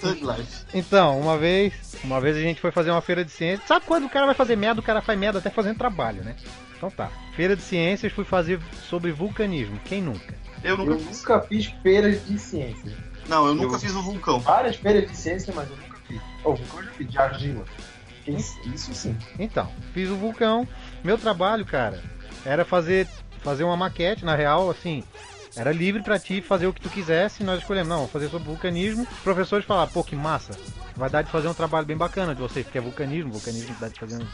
[0.00, 0.64] Thug Life.
[0.72, 3.66] Então, uma vez, uma vez a gente foi fazer uma feira de ciências.
[3.66, 6.36] Sabe quando o cara vai fazer merda, o cara faz merda até fazendo trabalho, né?
[6.76, 7.10] Então tá.
[7.34, 9.78] Feira de ciências, fui fazer sobre vulcanismo.
[9.84, 10.34] Quem nunca?
[10.62, 11.18] Eu nunca Eu fiz.
[11.20, 12.96] nunca fiz feiras de ciência.
[13.28, 14.38] Não, eu nunca Eu- fiz um vulcão.
[14.40, 16.20] Várias feiras de ciência, mas eu nunca fiz.
[16.44, 17.64] Oh, vulcão eu já fiz, de argila.
[18.26, 19.16] Isso, isso sim.
[19.38, 20.66] Então, fiz o vulcão.
[21.02, 22.00] Meu trabalho, cara,
[22.44, 23.06] era fazer
[23.42, 25.02] fazer uma maquete, na real, assim,
[25.56, 29.02] era livre pra ti fazer o que tu quisesse, nós escolhemos, não, fazer sobre vulcanismo.
[29.02, 30.56] Os professores falaram, pô, que massa,
[30.96, 33.88] vai dar de fazer um trabalho bem bacana de vocês, porque é vulcanismo, vulcanismo dá
[33.88, 34.26] de fazer um...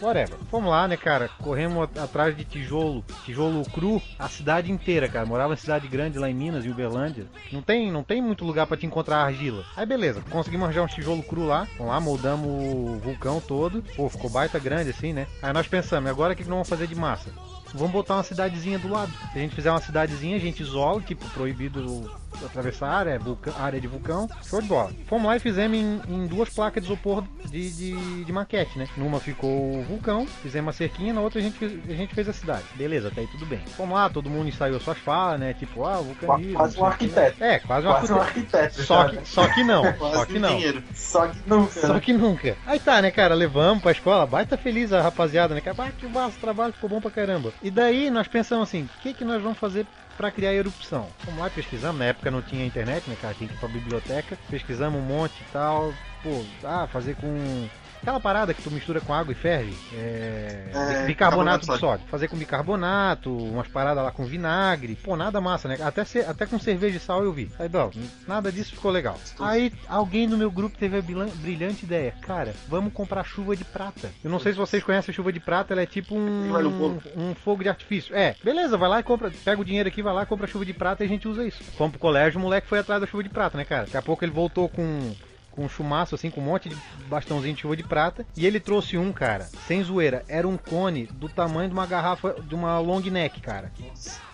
[0.00, 0.36] Whatever.
[0.50, 1.28] Vamos lá, né, cara?
[1.40, 5.24] Corremos at- atrás de tijolo, tijolo cru, a cidade inteira, cara.
[5.24, 7.26] Morava em cidade grande lá em Minas, em Uberlândia.
[7.52, 9.64] Não tem, não tem muito lugar pra te encontrar argila.
[9.76, 11.68] Aí beleza, conseguimos arranjar um tijolo cru lá.
[11.78, 13.80] Vamos lá, moldamos o vulcão todo.
[13.94, 15.28] Pô, ficou baita grande assim, né?
[15.40, 17.30] Aí nós pensamos, agora o que que nós vamos fazer de massa?
[17.74, 19.12] Vamos botar uma cidadezinha do lado.
[19.32, 22.10] Se a gente fizer uma cidadezinha, a gente isola, tipo, proibido
[22.44, 24.28] atravessar a área, vulca- área de vulcão.
[24.42, 24.90] Show de bola.
[25.06, 28.88] Fomos lá e fizemos em, em duas placas de isopor de, de, de maquete, né?
[28.96, 32.28] Numa ficou o vulcão, fizemos uma cerquinha, na outra a gente, fez, a gente fez
[32.28, 32.64] a cidade.
[32.74, 33.60] Beleza, até aí tudo bem.
[33.76, 35.54] Fomos lá, todo mundo ensaiou suas falas, né?
[35.54, 36.54] Tipo, ah, vulcanismo.
[36.54, 37.44] Quase um o arquiteto.
[37.44, 38.82] É, quase um Quase um arquiteto.
[38.82, 40.58] Só que, só que não, só Quase que não.
[40.94, 41.72] Só que nunca.
[41.86, 42.56] Só que nunca.
[42.66, 43.34] Aí tá, né, cara?
[43.34, 45.60] Levamos pra escola, baita feliz a rapaziada, né?
[45.60, 45.76] cara?
[45.78, 47.52] Ah, que massa, trabalho ficou bom pra caramba.
[47.62, 51.08] E daí nós pensamos assim: o que, que nós vamos fazer pra criar erupção?
[51.24, 51.98] Vamos lá, pesquisamos.
[51.98, 53.34] Na época não tinha internet, né, cara?
[53.34, 54.38] Tinha que ir pra biblioteca.
[54.48, 55.92] Pesquisamos um monte e tal.
[56.22, 57.68] Pô, ah, fazer com.
[58.02, 59.72] Aquela parada que tu mistura com água e ferve.
[59.94, 60.70] É.
[60.74, 62.04] É, bicarbonato de sódio.
[62.08, 64.96] Fazer com bicarbonato, umas paradas lá com vinagre.
[64.96, 65.78] Pô, nada massa, né?
[65.80, 67.48] Até, ce- até com cerveja e sal eu vi.
[67.60, 67.90] Aí, não,
[68.26, 69.16] nada disso ficou legal.
[69.38, 71.02] Aí alguém no meu grupo teve a
[71.36, 72.12] brilhante ideia.
[72.22, 74.10] Cara, vamos comprar chuva de prata.
[74.24, 76.52] Eu não sei se vocês conhecem a chuva de prata, ela é tipo um,
[77.16, 78.14] um fogo de artifício.
[78.16, 80.72] É, beleza, vai lá e compra, pega o dinheiro aqui, vai lá, compra chuva de
[80.74, 81.62] prata e a gente usa isso.
[81.78, 83.84] Fomos pro colégio, o moleque foi atrás da chuva de prata, né, cara?
[83.84, 85.12] Daqui a pouco ele voltou com
[85.52, 86.76] com um chumaço, assim, com um monte de
[87.08, 88.26] bastãozinho de chuva de prata.
[88.36, 90.24] E ele trouxe um, cara, sem zoeira.
[90.28, 93.70] Era um cone do tamanho de uma garrafa, de uma long neck, cara.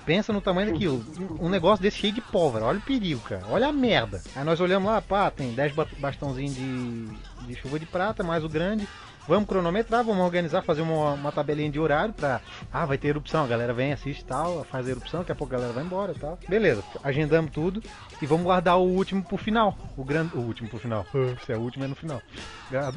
[0.06, 1.04] Pensa no tamanho daquilo.
[1.38, 2.64] Um negócio desse cheio de pólvora.
[2.64, 3.42] Olha o perigo, cara.
[3.50, 4.22] Olha a merda.
[4.34, 7.06] Aí nós olhamos lá, pá, tem 10 ba- bastãozinhos de,
[7.46, 8.88] de chuva de prata, mais o grande.
[9.28, 12.40] Vamos cronometrar, vamos organizar, fazer uma, uma tabelinha de horário pra.
[12.72, 15.34] Ah, vai ter erupção, a galera vem, assiste e tal, faz a erupção, daqui a
[15.34, 16.38] pouco a galera vai embora e tal.
[16.48, 17.82] Beleza, agendamos tudo
[18.22, 19.76] e vamos guardar o último pro final.
[19.98, 20.34] O grande.
[20.34, 21.04] O último pro final.
[21.44, 22.22] Se é o último é no final.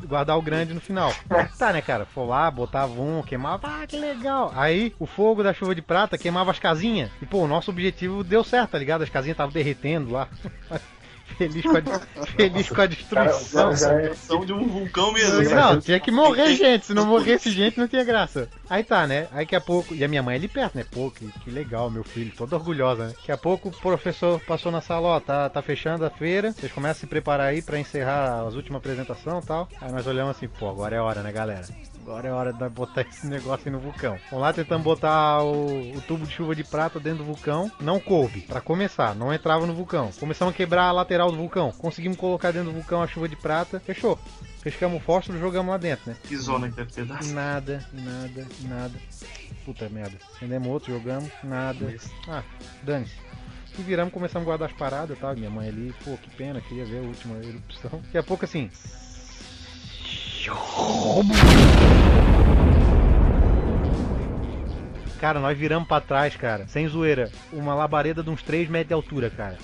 [0.07, 1.13] Guardar o grande no final.
[1.59, 2.05] Tá, né, cara?
[2.05, 3.67] Foi lá, botava um, queimava.
[3.67, 4.53] Ah, que legal.
[4.55, 7.11] Aí o fogo da chuva de prata queimava as casinhas.
[7.21, 9.03] E pô, o nosso objetivo deu certo, tá ligado?
[9.03, 10.29] As casinhas estavam derretendo lá.
[11.37, 13.73] Feliz com a, feliz com a destruição.
[13.75, 14.45] cara é.
[14.45, 15.41] De um vulcão mesmo.
[15.43, 16.87] Não, tinha que morrer gente.
[16.87, 18.49] Se não morresse gente, não tinha graça.
[18.69, 19.27] Aí tá, né?
[19.31, 19.93] Aí daqui a pouco.
[19.93, 20.85] E a minha mãe ali perto, né?
[20.89, 23.13] Pô, que, que legal, meu filho, toda orgulhosa, né?
[23.15, 26.51] Daqui a pouco o professor passou na sala, ó, tá, tá fechando a feira.
[26.51, 29.67] Vocês começam a se preparar aí pra encerrar as últimas apresentações e tal.
[29.81, 31.65] Aí nós olhamos assim, pô, agora é hora, né, galera?
[32.01, 34.17] Agora é hora de botar esse negócio aí no vulcão.
[34.29, 37.71] Vamos lá, tentamos botar o, o tubo de chuva de prata dentro do vulcão.
[37.79, 40.11] Não coube, pra começar, não entrava no vulcão.
[40.19, 41.71] Começamos a quebrar a lateral do vulcão.
[41.71, 43.79] Conseguimos colocar dentro do vulcão a chuva de prata.
[43.79, 44.19] Fechou.
[44.63, 46.17] Pescamos o fósforo e jogamos lá dentro, né?
[46.23, 47.25] Que zona que deve ter dado.
[47.27, 48.93] nada, nada, nada.
[49.65, 50.17] Puta merda.
[50.35, 51.95] Acendemos outro, jogamos, nada.
[52.27, 52.43] Ah,
[52.83, 53.15] dane-se.
[53.77, 55.35] E viramos, começamos a guardar as paradas tal.
[55.35, 58.01] Minha mãe ali, pô, que pena, queria ver a última erupção.
[58.03, 58.69] Daqui a pouco assim.
[60.47, 61.21] 有何
[65.21, 67.29] Cara, nós viramos pra trás, cara, sem zoeira.
[67.53, 69.55] Uma labareda de uns 3 metros de altura, cara.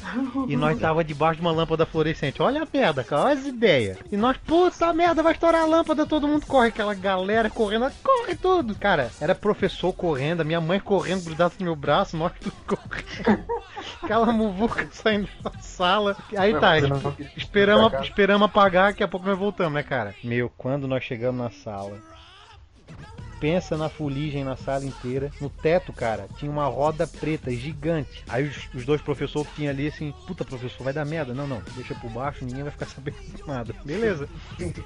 [0.48, 2.43] E nós tava debaixo de uma lâmpada fluorescente.
[2.43, 3.98] Olha a merda, cara, olha as ideias.
[4.12, 6.67] E nós, puta merda, vai estourar a lâmpada, todo mundo corre.
[6.67, 8.76] Aquela galera correndo, corre tudo.
[8.76, 13.43] Cara, era professor correndo, a minha mãe correndo, grudada no meu braço, nós tudo correndo.
[14.04, 16.15] Aquela muvuca saindo da sala.
[16.38, 16.76] Aí tá,
[17.36, 20.13] esperamos, esperamos apagar, daqui a pouco nós voltamos, né, cara?
[20.24, 21.98] Meu, quando nós chegamos na sala.
[23.39, 25.32] Pensa na fuligem na sala inteira.
[25.39, 28.23] No teto, cara, tinha uma roda preta gigante.
[28.28, 31.34] Aí os, os dois professores que tinham ali assim, puta professor, vai dar merda.
[31.34, 33.76] Não, não, deixa por baixo, ninguém vai ficar sabendo de nada.
[33.86, 34.28] Beleza.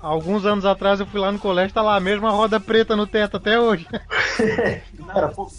[0.01, 3.07] Alguns anos atrás eu fui lá no colégio, tá lá a mesma roda preta no
[3.07, 3.87] teto até hoje.
[5.15, 5.51] Era pouco.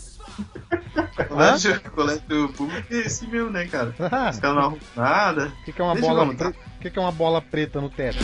[1.28, 3.94] Colégio, colégio público é esse mesmo, né, cara?
[4.10, 5.52] Ah, Os caras não arrumam nada.
[5.60, 6.48] O que, que é uma Deixa bola preta?
[6.50, 8.18] O que, que é uma bola preta no teto?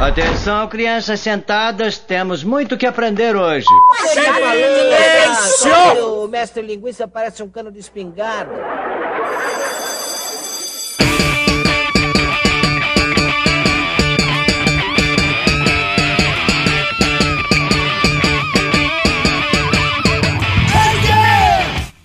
[0.00, 3.66] Atenção, crianças sentadas, temos muito que aprender hoje.
[4.12, 5.72] Silêncio!
[6.24, 8.52] O mestre linguiça parece um cano de espingarda.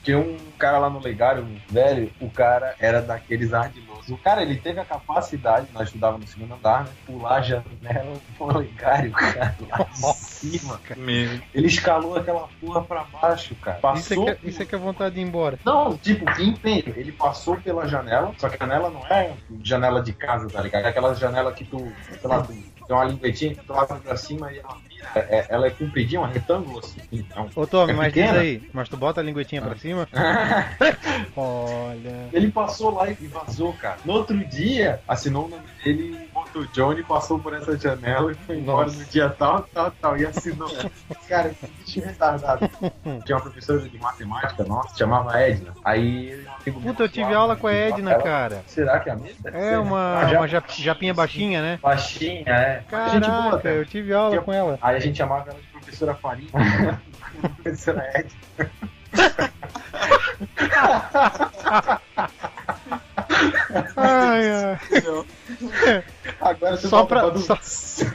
[0.04, 4.10] Tinha um cara lá no legário, velho, o cara era daqueles ardilosos.
[4.10, 6.92] O cara, ele teve a capacidade, nós estudávamos no segundo andar, né?
[7.06, 11.00] Pular a janela do legário, cara, lá de cima, cara.
[11.00, 11.40] Meu.
[11.54, 13.80] Ele escalou aquela porra pra baixo, cara.
[13.96, 14.36] Isso é, Passou.
[14.36, 15.60] que, isso é que é vontade de ir embora.
[15.64, 16.94] Não, tipo, empenho.
[16.96, 20.86] Ele passou pela janela, só que a janela não é janela de casa, tá ligado?
[20.86, 22.54] É aquela janela que tu, sei lá, tu
[22.88, 24.78] tem uma linguetinha que tu abre pra cima e ela
[25.14, 25.28] vira.
[25.30, 27.00] É- ela é compridinha, um retângulo assim.
[27.12, 30.08] Então, Ô Tommy, É mas diz aí, mas tu bota a linguetinha pra cima?
[31.36, 32.30] Olha.
[32.34, 34.00] Ele passou lá e vazou, cara.
[34.04, 36.27] No outro dia, assinou o nome dele,
[36.58, 39.00] botou Johnny, passou por essa janela e foi embora Nossa.
[39.00, 40.18] no dia tal, tal, tal.
[40.18, 40.68] E assinou.
[41.28, 42.70] cara, que bicho retardado.
[43.26, 45.74] Tinha uma professora de matemática nossa, chamava Edna.
[45.84, 46.46] Aí,
[46.84, 48.64] Puta, eu tive aula com a Edna, ela- cara.
[48.66, 49.50] Será que é a mesma?
[49.52, 50.26] É uma, né?
[50.26, 51.80] Ah, já- uma jap- japinha baixinha, né?
[51.82, 52.84] Baixinha, é.
[52.88, 53.76] Caraca, cara.
[53.76, 54.78] eu tive aula com ela.
[54.82, 56.50] Aí a gente chamava ela de professora Farinha.
[57.64, 58.32] professora Edna.
[63.96, 64.80] Ai, ai.
[66.42, 67.60] Agora Só pra- do- só-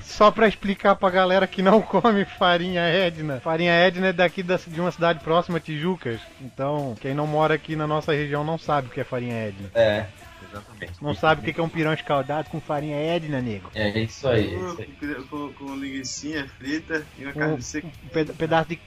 [0.03, 3.41] Só pra explicar pra galera que não come farinha Edna.
[3.41, 6.21] Farinha Edna é daqui da- de uma cidade próxima, Tijucas.
[6.41, 9.71] Então, quem não mora aqui na nossa região não sabe o que é farinha Edna.
[9.75, 10.07] É,
[10.49, 10.93] exatamente.
[11.03, 13.71] Não sabe o que é um pirão escaldado com farinha Edna, nego.
[13.75, 15.25] É isso aí, é isso aí.
[15.25, 17.89] Com, com, com linguiça frita e uma Um carne seca.
[18.13, 18.79] peda- pedaço de,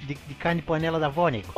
[0.00, 1.52] de, de carne de panela da vó, nego.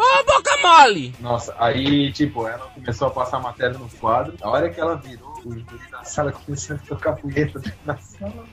[1.20, 4.34] Nossa, aí, tipo, ela começou a passar matéria no quadro.
[4.40, 7.96] A hora que ela virou, os guris da sala começaram a tocar punheta dentro da
[7.96, 8.44] sala.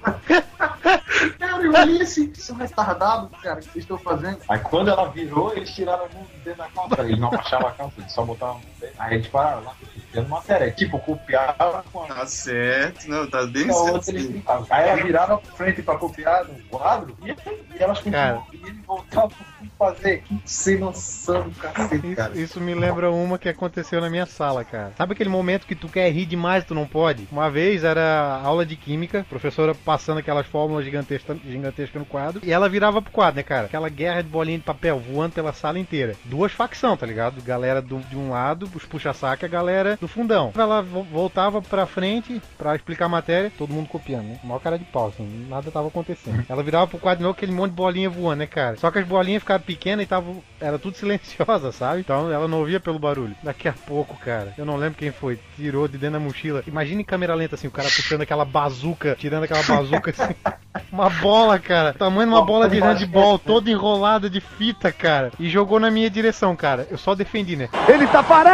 [1.39, 4.39] cara, eu olhei assim, que são retardados, cara, o que vocês estão fazendo?
[4.49, 7.01] Aí quando ela virou, eles tiraram a mão de dentro da calça.
[7.01, 8.95] Eles não abaixavam a calça, eles só botavam a mão dentro.
[8.97, 10.71] Aí eles pararam lá, copiando matéria.
[10.71, 13.93] Tipo, copiava com a Tá certo, não, tá bem a certo.
[13.93, 14.67] outra eles brincavam.
[14.69, 18.37] Aí ela virava pra frente pra copiar no quadro e, e elas Cara.
[18.39, 18.45] continuavam.
[18.53, 20.23] E ele voltava pra fazer.
[20.45, 22.31] Sem noção do cacete, cara.
[22.33, 24.91] Isso, isso me lembra uma que aconteceu na minha sala, cara.
[24.97, 27.27] Sabe aquele momento que tu quer rir demais e tu não pode?
[27.31, 31.00] Uma vez era aula de química, professora passando aquelas fórmulas gigantescas
[31.45, 33.65] gigantesca no quadro, e ela virava pro quadro, né, cara?
[33.65, 36.15] Aquela guerra de bolinha de papel voando pela sala inteira.
[36.25, 37.41] Duas facções, tá ligado?
[37.41, 40.51] Galera do- de um lado, os puxa-saco, e a galera do fundão.
[40.55, 44.39] Ela vo- voltava pra frente pra explicar a matéria, todo mundo copiando, né?
[44.43, 46.45] Maior cara de pau, assim, nada tava acontecendo.
[46.49, 48.77] Ela virava pro quadro de novo, aquele monte de bolinha voando, né, cara?
[48.77, 52.01] Só que as bolinhas ficaram pequenas e tava, era tudo silenciosa, sabe?
[52.01, 53.35] Então ela não ouvia pelo barulho.
[53.43, 56.63] Daqui a pouco, cara, eu não lembro quem foi, tirou de dentro da mochila.
[56.67, 60.33] Imagina em câmera lenta, assim, o cara puxando aquela bazuca, tirando aquela bazuca assim.
[60.91, 61.93] uma bola, cara.
[61.93, 65.31] Tamanho de uma bola de handball, toda enrolada de fita, cara.
[65.39, 66.87] E jogou na minha direção, cara.
[66.91, 67.69] Eu só defendi, né?
[67.87, 68.51] Ele tá parado!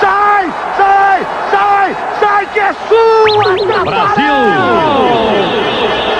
[0.00, 0.46] Sai!
[0.76, 1.26] Sai!
[1.50, 1.96] Sai!
[2.20, 3.84] Sai que é sua!
[3.84, 4.34] Brasil!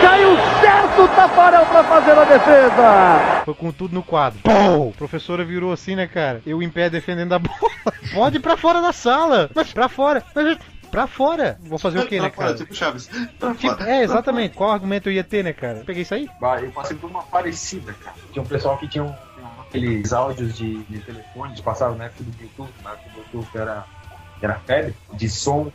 [0.03, 3.42] Caiu certo o Tafarel pra fazer a defesa!
[3.44, 4.40] Foi com tudo no quadro.
[4.44, 6.42] A professora virou assim, né, cara?
[6.44, 7.70] Eu em pé defendendo a bola.
[8.12, 9.48] Pode ir pra fora da sala.
[9.55, 10.22] Mas pra fora.
[10.35, 10.59] Mas
[10.90, 11.59] pra fora.
[11.61, 12.59] Vou fazer o quê, né, fora, cara?
[12.59, 13.09] Tipo Chaves.
[13.38, 13.90] Pra Tipo, fora.
[13.90, 14.55] é, exatamente.
[14.57, 15.83] Qual argumento eu ia ter, né, cara?
[15.87, 16.29] Peguei isso aí?
[16.40, 18.16] Bah, Eu passei por uma parecida, cara.
[18.33, 19.14] Tinha um pessoal que tinha um-
[19.61, 23.57] aqueles áudios de, de telefone, que passavam na época do Bluetooth, na época do Bluetooth
[23.59, 23.85] era,
[24.42, 25.70] era febre, de som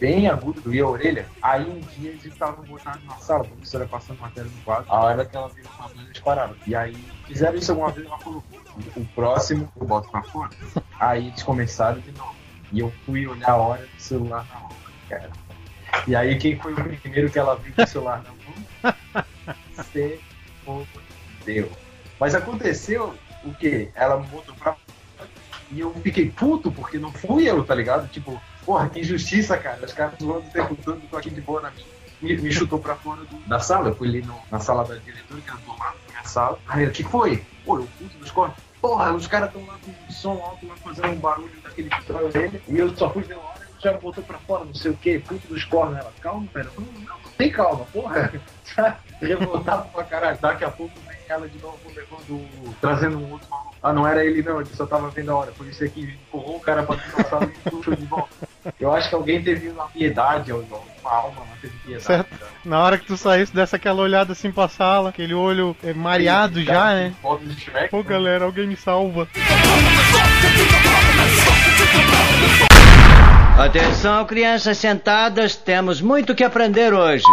[0.00, 1.26] bem agudo, doía a orelha.
[1.40, 4.86] Aí um dia eles estavam botados na sala, a professora passando matéria no quadro.
[4.90, 6.54] A hora que ela viu uma coisa, eles pararam.
[6.66, 8.42] E aí fizeram isso alguma vez, ela falou,
[8.96, 10.50] o próximo eu boto pra fora.
[10.98, 12.34] Aí eles começaram de novo.
[12.72, 14.68] E eu fui olhar a hora do celular na mão,
[15.08, 15.30] cara.
[16.06, 19.24] E aí quem foi o primeiro que ela viu com o celular na mão?
[19.76, 20.18] Você
[21.44, 21.70] deu.
[22.18, 23.90] Mas aconteceu o quê?
[23.94, 24.76] Ela botou pra
[25.70, 28.06] e eu fiquei puto porque não fui eu, tá ligado?
[28.08, 29.84] Tipo, porra, que injustiça, cara.
[29.84, 31.86] Os caras zoando o tempo todo, tô aqui de boa na minha.
[32.20, 33.88] Me, me chutou pra fora do- da sala.
[33.88, 36.58] Eu fui ali no- na sala da diretora, que era do lado da minha sala.
[36.68, 37.42] Aí, o que foi?
[37.64, 38.56] Pô, eu puto dos cornos.
[38.82, 42.28] Porra, os caras estão lá com som alto, lá fazendo um barulho daquele que trai
[42.30, 42.60] dele.
[42.68, 44.96] E eu só fui ver uma hora e já botou pra fora, não sei o
[44.96, 45.98] quê, puto dos cornos.
[45.98, 46.68] Ela, calma, pera.
[46.76, 48.32] Não, não tem calma, porra.
[49.22, 50.38] Revoltado pra caralho.
[50.40, 53.71] Daqui a pouco vem ela de novo levando, trazendo um outro maluco.
[53.82, 55.50] Ah, não era ele não, ele só tava vendo a hora.
[55.52, 58.30] Por isso é que empurrou o cara pra sala e puxou de volta.
[58.78, 60.62] Eu acho que alguém teve uma piedade, uma
[61.02, 62.04] alma, uma teve piedade.
[62.04, 62.38] Certo.
[62.38, 62.52] cara.
[62.64, 66.62] Na hora que tu saísse, dessa aquela olhada assim pra sala, aquele olho é, mareado
[66.62, 67.14] já, cara né?
[67.58, 68.02] Shrek, Pô, né?
[68.04, 69.26] galera, alguém me salva.
[73.58, 77.24] Atenção, crianças sentadas, temos muito que aprender hoje.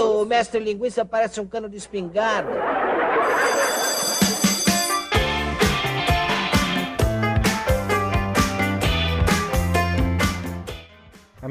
[0.00, 2.52] O mestre linguiça parece um cano de espingarda.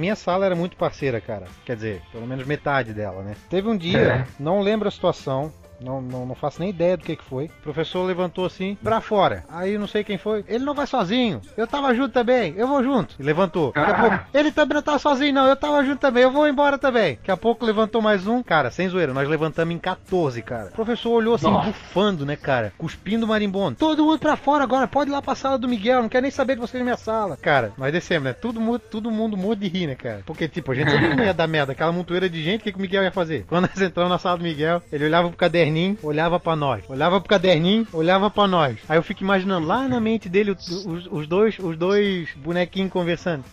[0.02, 1.46] Minha sala era muito parceira, cara.
[1.64, 3.36] Quer dizer, pelo menos metade dela, né?
[3.50, 3.78] Teve um É.
[3.78, 5.54] dia, não lembro a situação.
[5.84, 7.46] Não, não, não faço nem ideia do que, que foi.
[7.46, 9.44] O professor levantou assim, pra fora.
[9.50, 10.44] Aí não sei quem foi.
[10.48, 11.41] Ele não vai sozinho.
[11.58, 12.54] Eu tava junto também.
[12.56, 13.15] Eu vou junto.
[13.20, 13.72] E levantou.
[13.74, 15.48] Daqui a pouco, ele também não tava sozinho, não.
[15.48, 16.24] Eu tava junto também.
[16.24, 17.15] Eu vou embora também.
[17.15, 18.44] Daqui a pouco levantou mais um.
[18.44, 20.67] Cara, sem zoeira, nós levantamos em 14, cara.
[20.67, 22.74] O professor olhou assim, bufando, né, cara?
[22.78, 23.78] Cuspindo marimbondo.
[23.78, 24.88] Todo mundo pra fora agora.
[24.88, 26.02] Pode ir lá pra sala do Miguel.
[26.02, 27.38] Não quero nem saber de vocês na minha sala.
[27.38, 28.34] Cara, nós descemos, né?
[28.34, 30.22] Todo mundo, todo mundo morto de rir, né, cara?
[30.26, 31.72] Porque, tipo, a gente sabia que não ia dar merda.
[31.72, 33.46] Aquela montoeira de gente, o que, que o Miguel ia fazer?
[33.48, 35.38] Quando nós entramos na sala do Miguel, ele olhava pro
[35.72, 36.84] caderninho, olhava pra nós.
[36.90, 38.78] Olhava pro caderninho, olhava pra nós.
[38.90, 42.92] Aí eu fico imaginando lá na mente dele os, os- os dois, os dois bonequinhos
[42.92, 43.44] conversando.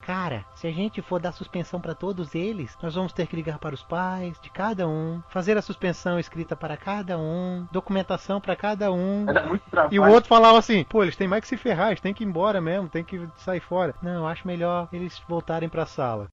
[0.00, 3.58] Cara, se a gente for dar suspensão pra todos eles, nós vamos ter que ligar
[3.58, 8.54] para os pais de cada um, fazer a suspensão escrita para cada um, documentação pra
[8.54, 9.28] cada um.
[9.28, 9.92] Era muito trabalho.
[9.94, 12.22] E o outro falava assim: pô, eles têm mais que se ferrar, eles têm que
[12.22, 13.94] ir embora mesmo, tem que sair fora.
[14.00, 16.28] Não, eu acho melhor eles voltarem pra sala.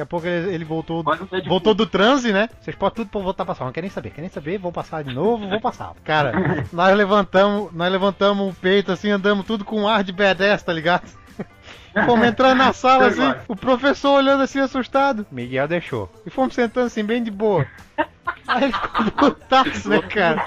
[0.00, 2.48] Daqui a pouco ele, ele voltou, é voltou do transe, né?
[2.60, 3.68] Vocês podem tudo pra voltar pra sala.
[3.68, 5.92] Não querem saber, querem saber, vou passar de novo, vou passar.
[6.04, 10.62] Cara, nós levantamos, nós levantamos o peito assim, andamos tudo com um ar de badass,
[10.62, 11.06] tá ligado?
[12.06, 15.26] Fomos entrando na sala assim, o professor olhando assim assustado.
[15.30, 16.10] Miguel deixou.
[16.24, 17.66] E fomos sentando assim, bem de boa.
[18.46, 20.44] Aí ficou putaço, né, cara?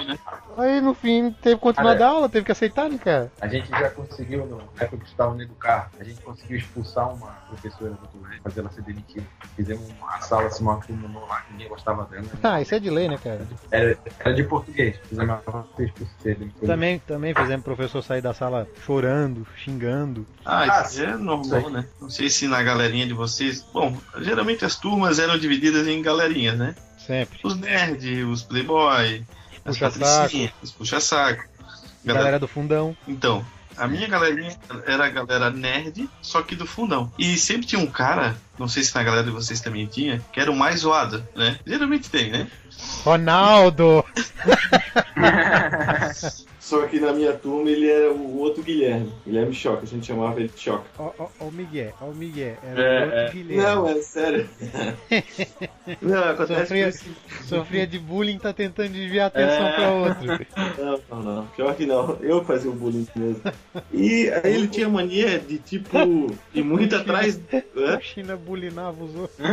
[0.58, 3.32] Aí no fim teve que continuar a Cara, dar aula, teve que aceitar, né, cara?
[3.42, 7.12] A gente já conseguiu, no, na época que estava do carro, a gente conseguiu expulsar
[7.14, 9.26] uma professora do colégio, fazer ela ser demitida.
[9.56, 12.26] Fizemos uma sala assim, uma turma no lá, que ninguém gostava dela.
[12.44, 13.48] Ah, isso é de lei, né, cara?
[13.72, 16.68] Era, era de português, fizemos ela ser ser demitida.
[16.68, 20.28] Também, também fizemos o professor sair da sala chorando, xingando.
[20.46, 21.70] Ah, Ah, isso é normal, sei.
[21.72, 21.86] né?
[22.00, 23.66] Não sei se na galerinha de vocês.
[23.74, 26.76] Bom, geralmente as turmas eram divididas em galerinhas, né?
[27.06, 27.40] Sempre.
[27.44, 29.24] Os nerd, os playboy,
[29.66, 30.00] as Puxa-saco.
[30.00, 31.44] patricinhas, os puxa-saco.
[32.06, 32.96] Galera- Galera do fundão.
[33.08, 33.46] Então,
[33.78, 37.12] a minha galerinha era a galera nerd, só que do fundão.
[37.18, 40.40] E sempre tinha um cara, não sei se na galera de vocês também tinha, que
[40.40, 41.58] era o mais zoado, né?
[41.66, 42.48] Geralmente tem, né?
[43.04, 44.04] Ronaldo!
[46.64, 49.12] Só que na minha turma ele era o outro Guilherme.
[49.26, 50.86] Guilherme Choca, a gente chamava ele de Choca.
[50.98, 52.56] Ó, ó, ó o Miguel, ó o Miguel.
[52.64, 53.30] Era É, o outro é.
[53.32, 53.64] Guilherme.
[53.64, 54.50] Não, é sério.
[56.02, 59.72] não, acontece Sofria, que sofria de bullying, tá tentando desviar a atenção É.
[59.74, 60.26] pra outro.
[60.78, 61.46] Não, não, não.
[61.48, 62.18] Pior que não.
[62.22, 63.42] Eu fazia o bullying mesmo.
[63.92, 65.98] E aí ele tinha mania de tipo
[66.54, 67.38] ir muito atrás.
[67.76, 68.00] Hã?
[68.00, 69.38] China bulinava os outros.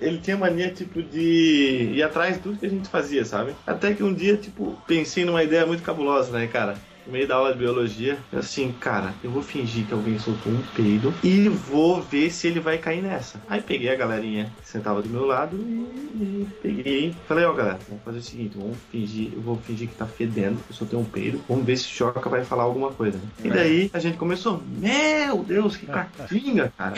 [0.00, 3.54] Ele tinha mania, tipo, de ir atrás de tudo que a gente fazia, sabe?
[3.66, 6.76] Até que um dia, tipo, pensei numa ideia muito cabulosa, né, cara?
[7.06, 10.52] No meio da aula de biologia, eu assim, cara, eu vou fingir que alguém soltou
[10.52, 13.40] um peido e vou ver se ele vai cair nessa.
[13.48, 17.14] Aí peguei a galerinha que sentava do meu lado e, peguei.
[17.28, 20.58] Falei, ó, galera, vamos fazer o seguinte, vamos fingir, eu vou fingir que tá fedendo,
[20.68, 23.20] eu soltei um peido, vamos ver se o Choca vai falar alguma coisa.
[23.44, 26.94] E daí a gente começou, meu Deus, que catinga, cara.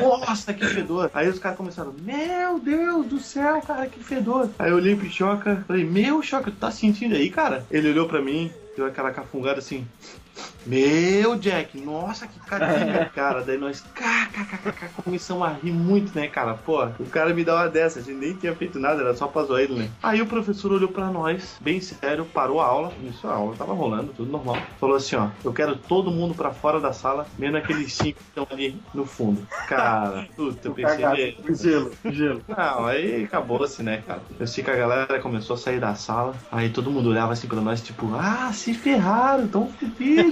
[0.00, 1.10] Nossa, que fedor.
[1.12, 4.50] Aí os caras começaram, meu Deus do céu, cara, que fedor.
[4.58, 7.66] Aí eu olhei pro Choca, falei, meu Choca, tu tá sentindo aí, cara?
[7.70, 9.86] Ele olhou pra mim, deu aquela cafungada assim.
[10.66, 13.42] Meu Jack, nossa, que carinha, cara.
[13.42, 16.54] Daí nós kkkk, começamos a rir muito, né, cara?
[16.54, 19.26] Pô, o cara me dá uma dessa, a gente nem tinha feito nada, era só
[19.26, 19.90] pra zoar ele, né?
[20.02, 22.92] Aí o professor olhou pra nós, bem sério, parou a aula.
[23.02, 24.56] Isso, a aula tava rolando, tudo normal.
[24.78, 28.28] Falou assim: ó, eu quero todo mundo pra fora da sala, menos aqueles cinco que
[28.28, 29.46] estão ali no fundo.
[29.66, 31.36] Cara, puta, eu pensei nele.
[31.50, 32.42] Gelo, gelo.
[32.46, 34.22] Não, aí acabou-se, né, cara?
[34.38, 37.48] Eu sei que a galera começou a sair da sala, aí todo mundo olhava assim
[37.48, 39.68] pra nós, tipo, ah, se ferraram, tão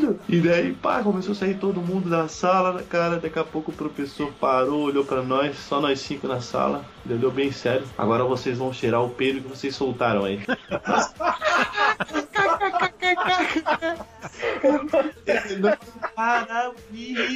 [0.00, 0.16] fudidos.
[0.28, 3.18] E daí, pá, começou a sair todo mundo da sala, cara.
[3.18, 6.84] Daqui a pouco o professor parou, olhou pra nós, só nós cinco na sala.
[7.04, 7.86] Ele olhou bem sério.
[7.96, 10.40] Agora vocês vão cheirar o peido que vocês soltaram aí.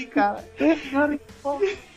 [0.06, 0.44] Cara.
[0.90, 1.24] Cara, que.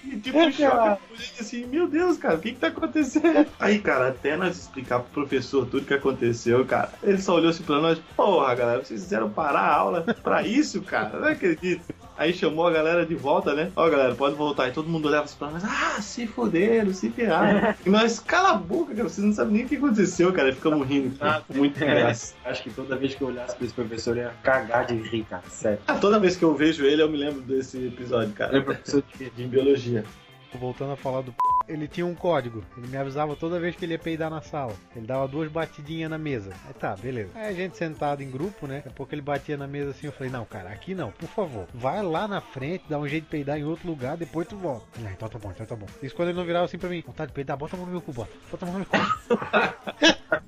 [0.04, 3.46] E, Tipo, choque, gente assim, meu Deus, cara, o que que tá acontecendo?
[3.60, 7.64] Aí, cara, até nós explicar pro professor tudo que aconteceu, cara, ele só olhou assim
[7.64, 11.94] pra nós, porra, galera, vocês fizeram parar a aula pra isso, cara, não acredito.
[12.18, 13.72] Aí chamou a galera de volta, né?
[13.76, 14.68] Ó, galera, pode voltar.
[14.68, 17.76] E todo mundo olhava assim pra nós, ah, se foderam, se ferraram.
[17.86, 20.52] e nós, cala a boca, cara, vocês não sabem nem o que aconteceu, cara.
[20.54, 21.44] Ficamos rindo, cara.
[21.54, 22.38] Muito engraçado.
[22.46, 25.26] Acho que toda vez que eu olhasse pra esse professor, eu ia cagar de rir,
[25.30, 25.44] cara.
[25.50, 25.80] Sério.
[25.88, 28.52] Ah, toda vez que eu vejo ele, eu me lembro desse episódio, cara.
[28.52, 30.04] Ele é professor de De biologia.
[30.56, 31.38] Voltando a falar do p...
[31.68, 32.64] ele tinha um código.
[32.78, 34.74] Ele me avisava toda vez que ele ia peidar na sala.
[34.96, 36.54] Ele dava duas batidinhas na mesa.
[36.66, 37.32] Aí tá, beleza.
[37.36, 38.78] Aí a gente sentado em grupo, né?
[38.78, 40.08] Daqui a pouco ele batia na mesa assim.
[40.08, 41.68] Eu falei, não, cara, aqui não, por favor.
[41.74, 44.86] Vai lá na frente, dá um jeito de peidar em outro lugar, depois tu volta.
[44.98, 45.88] Ele, ah, então tá bom, então tá bom.
[46.02, 47.04] Isso quando ele não virava assim pra mim.
[47.06, 48.32] Vontade de peidar, bota a mão no meu cu, bota.
[48.50, 48.98] Bota a mão no meu cu.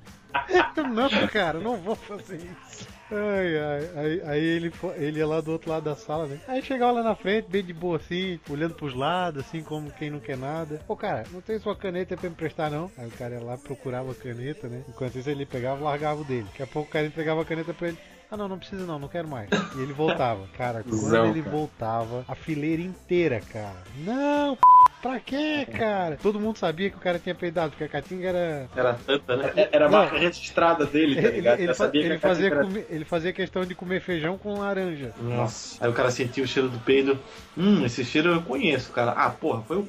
[0.90, 2.99] Não, cara, não vou fazer isso.
[3.12, 6.40] Ai, ai, aí, aí ele, ele ia lá do outro lado da sala, né?
[6.46, 10.10] Aí chegava lá na frente, bem de boa assim, olhando pros lados, assim, como quem
[10.10, 10.80] não quer nada.
[10.86, 12.90] Pô, cara, não tem sua caneta pra me prestar, não?
[12.96, 14.84] Aí o cara ia lá, procurava a caneta, né?
[14.88, 16.44] Enquanto isso ele pegava e largava o dele.
[16.44, 17.98] Daqui a pouco o cara entregava a caneta pra ele.
[18.30, 19.48] Ah, não, não precisa não, não quero mais.
[19.76, 20.46] E ele voltava.
[20.56, 21.56] Cara, quando ele cara.
[21.56, 23.82] voltava, a fileira inteira, cara.
[24.04, 24.56] Não,
[25.00, 26.18] pra quê, cara?
[26.22, 29.52] Todo mundo sabia que o cara tinha peidado, porque a Caatinga era, Era tanta, né?
[29.56, 29.98] É- Era a Não.
[29.98, 31.58] marca registrada dele, tá ele, ligado?
[31.60, 34.36] ele fa- sabia que ele a fazia era- comer- ele fazia questão de comer feijão
[34.38, 35.12] com laranja.
[35.20, 35.84] Nossa.
[35.84, 37.18] Aí o cara sentiu o cheiro do peido.
[37.56, 39.12] Hum, esse cheiro eu conheço, cara.
[39.12, 39.86] Ah, porra, foi o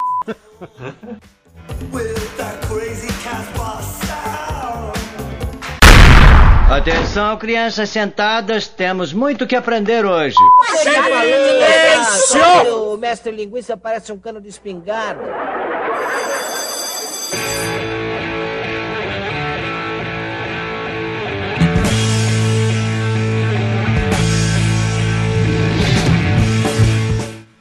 [6.71, 10.37] Atenção, crianças sentadas, temos muito que aprender hoje.
[10.81, 12.39] Silêncio!
[12.93, 15.21] O mestre linguiça parece um cano de espingarda.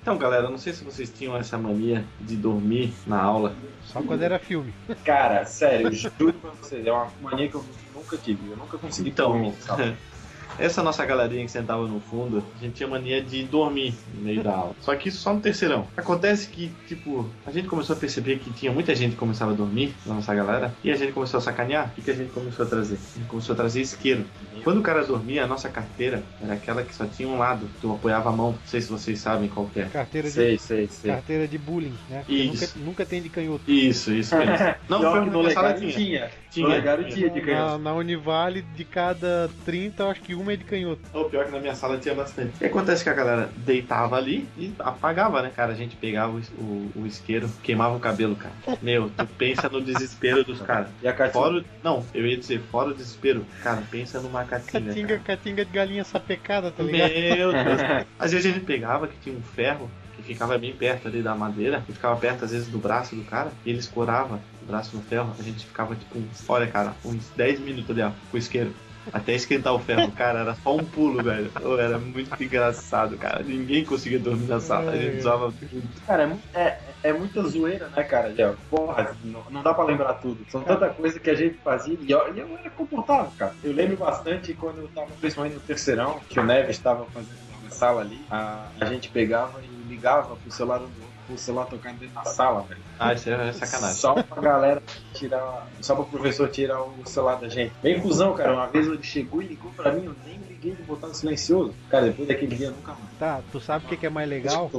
[0.01, 3.55] Então, galera, não sei se vocês tinham essa mania de dormir na aula.
[3.85, 4.73] Só quando era filme.
[5.05, 7.65] Cara, sério, juro pra vocês, é uma mania que eu
[8.01, 8.51] nunca tive.
[8.51, 9.96] Eu nunca consegui Então, dormir, sabe?
[10.59, 14.42] essa nossa galerinha que sentava no fundo, a gente tinha mania de dormir no meio
[14.42, 14.74] da aula.
[14.80, 15.86] Só que isso só no terceirão.
[15.96, 19.55] Acontece que, tipo, a gente começou a perceber que tinha muita gente que começava a
[19.55, 21.92] dormir na nossa galera, e a gente começou a sacanear.
[21.96, 22.94] O que, a gente começou a trazer?
[22.94, 24.24] A gente começou a trazer isqueiro.
[24.64, 27.80] Quando o cara dormia, a nossa carteira era aquela que só tinha um lado, que
[27.80, 28.53] tu apoiava a mão.
[28.53, 29.84] Não sei se vocês sabem qual que é.
[29.84, 31.11] Carteira de, Sei, sei, sei.
[31.11, 32.18] carteira de bullying, né?
[32.20, 32.78] Porque Isso.
[32.78, 33.62] Nunca, nunca tem de canhoto.
[33.66, 34.55] Isso, isso mesmo.
[34.88, 35.92] Não, foi no na legado tinha.
[35.92, 36.30] tinha.
[36.51, 36.96] Tinha.
[36.96, 37.78] No tinha de Na, criança.
[37.78, 41.01] na Univale, de cada 30, eu acho que uma é de canhoto.
[41.12, 42.53] O pior é que na minha sala tinha bastante.
[42.61, 45.51] E acontece que a galera deitava ali e apagava, né?
[45.55, 48.55] Cara, a gente pegava o, o, o isqueiro, queimava o cabelo, cara.
[48.82, 50.88] Meu, tu pensa no desespero dos caras.
[51.03, 51.32] E a Catinga?
[51.32, 53.45] Fora o, Não, eu ia dizer, fora o desespero.
[53.62, 54.86] Cara, pensa numa catinga.
[54.88, 55.20] Catinga, cara.
[55.36, 57.11] catinga de galinha sapecada, tá ligado?
[57.11, 57.80] Meu Deus.
[58.18, 61.34] Às vezes a gente pegava que tinha um ferro que ficava bem perto ali da
[61.34, 64.95] madeira, e ficava perto às vezes do braço do cara, e ele escorava o braço
[64.95, 68.36] no ferro, a gente ficava tipo, uns- olha cara, uns 10 minutos ali, ó, com
[68.36, 68.74] o isqueiro.
[69.12, 71.51] Até esquentar o ferro, cara, era só um pulo, velho.
[71.78, 73.42] Era muito engraçado, cara.
[73.42, 75.82] Ninguém conseguia dormir na sala, a gente usava tudo.
[76.07, 78.34] Cara, é, é, é muita zoeira, né, cara?
[78.34, 80.44] Já, porra, não, não dá pra lembrar tudo.
[80.51, 83.55] São tanta coisa que a gente fazia e eu, e eu era comportável, cara.
[83.62, 87.70] Eu lembro bastante quando eu tava, principalmente no terceirão, que o Neves estava fazendo uma
[87.70, 91.10] sala ali, a, a gente pegava e ligava pro celular um do outro.
[91.35, 92.81] O celular tocando dentro da sala, velho.
[92.99, 93.97] Ah, isso é sacanagem.
[93.97, 94.83] Só pra galera
[95.14, 95.68] tirar.
[95.81, 97.72] Só pro professor tirar o celular da gente.
[97.83, 98.53] Bem cuzão, cara.
[98.53, 101.74] Uma vez ele chegou e ligou pra mim, eu nem liguei de botar no silencioso.
[101.89, 103.11] Cara, depois daquele dia nunca mais.
[103.18, 104.70] Tá, tu sabe o que, que é mais legal?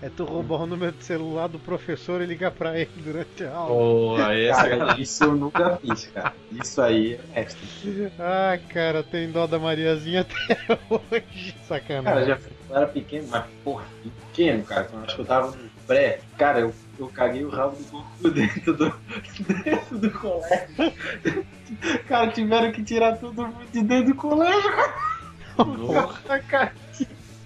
[0.00, 3.52] É tu roubar o número de celular do professor e ligar pra ele durante a
[3.52, 3.68] aula.
[3.68, 6.34] Pô, aí é Cara, isso eu nunca fiz, cara.
[6.52, 7.68] Isso aí é extra.
[8.18, 11.54] Ah, cara, tem dó da Mariazinha até hoje.
[11.66, 12.04] Sacanagem.
[12.04, 12.38] Cara, já
[12.70, 14.88] eu era pequeno, mas porra, pequeno, cara.
[14.92, 16.20] Eu acho que eu tava no pré.
[16.36, 18.94] Cara, eu, eu caguei o rabo do corpo dentro do,
[19.64, 20.92] dentro do colégio.
[22.06, 24.70] Cara, tiveram que tirar todo mundo de dentro do colégio.
[26.26, 26.72] Cara, cara.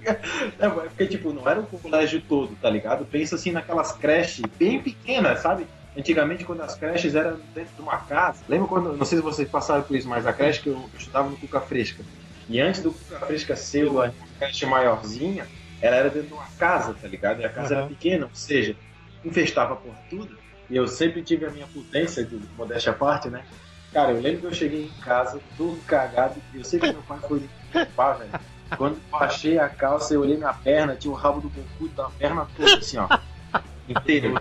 [0.05, 3.05] É, porque, tipo, não era o colégio todo, tá ligado?
[3.05, 5.67] Pensa assim naquelas creches bem pequenas, sabe?
[5.97, 8.43] Antigamente, quando as creches eram dentro de uma casa.
[8.49, 11.31] Lembra quando, não sei se vocês passaram por isso, mas a creche que eu estudava
[11.31, 12.03] no Cuca Fresca.
[12.49, 15.47] E antes do Cuca Fresca ser uma creche maiorzinha,
[15.83, 17.41] ela era dentro de uma casa, tá ligado?
[17.43, 17.89] E a casa era Aham.
[17.91, 18.77] pequena, ou seja,
[19.25, 20.39] infestava por tudo.
[20.71, 23.45] E eu sempre tive a minha potência, de modéstia à parte, né?
[23.93, 27.03] Cara, eu lembro que eu cheguei em casa, todo cagado, e eu sei que meu
[27.03, 28.33] pai foi me limpar, velho.
[28.79, 32.09] Quando eu achei a calça, eu olhei minha perna, tinha o rabo do Goku da
[32.09, 33.09] perna toda, assim, ó.
[33.87, 34.37] Inteiro.
[34.37, 34.41] Eu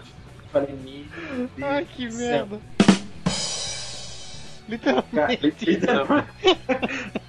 [0.51, 2.61] falei, meu Deus Ai, que merda.
[4.79, 5.03] Cara,
[5.33, 5.65] Literalmente.
[5.65, 6.27] literalmente.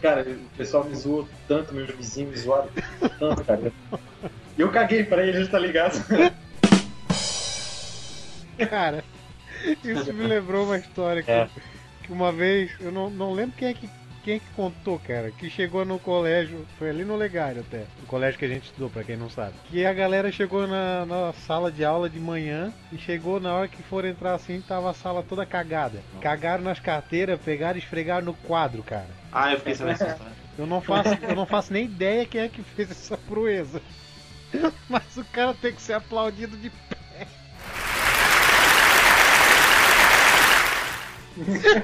[0.00, 2.68] cara, o pessoal me zoou tanto, meus vizinhos me zoaram
[3.18, 3.72] tanto, cara.
[4.56, 5.94] E eu caguei pra eles, tá ligado?
[8.70, 9.02] Cara,
[9.84, 11.48] isso me lembrou uma história que, É.
[12.02, 13.88] que uma vez, eu não, não lembro quem é que
[14.22, 18.06] quem é que contou, cara, que chegou no colégio, foi ali no Legário até, no
[18.06, 19.54] colégio que a gente estudou, pra quem não sabe.
[19.68, 23.68] Que a galera chegou na, na sala de aula de manhã e chegou na hora
[23.68, 26.00] que for entrar assim, tava a sala toda cagada.
[26.20, 29.08] Cagaram nas carteiras, pegaram e esfregaram no quadro, cara.
[29.32, 30.32] Ah, eu fiquei sabendo essa história.
[30.58, 33.82] Eu não faço, eu não faço nem ideia quem é que fez essa proeza.
[34.88, 36.70] Mas o cara tem que ser aplaudido de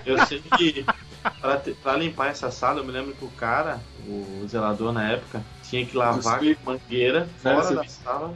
[0.05, 0.85] Eu sei que
[1.31, 5.11] pra, te- pra limpar essa sala, eu me lembro que o cara, o zelador na
[5.11, 7.75] época, tinha que lavar com mangueira fora Nossa.
[7.75, 8.35] da sala.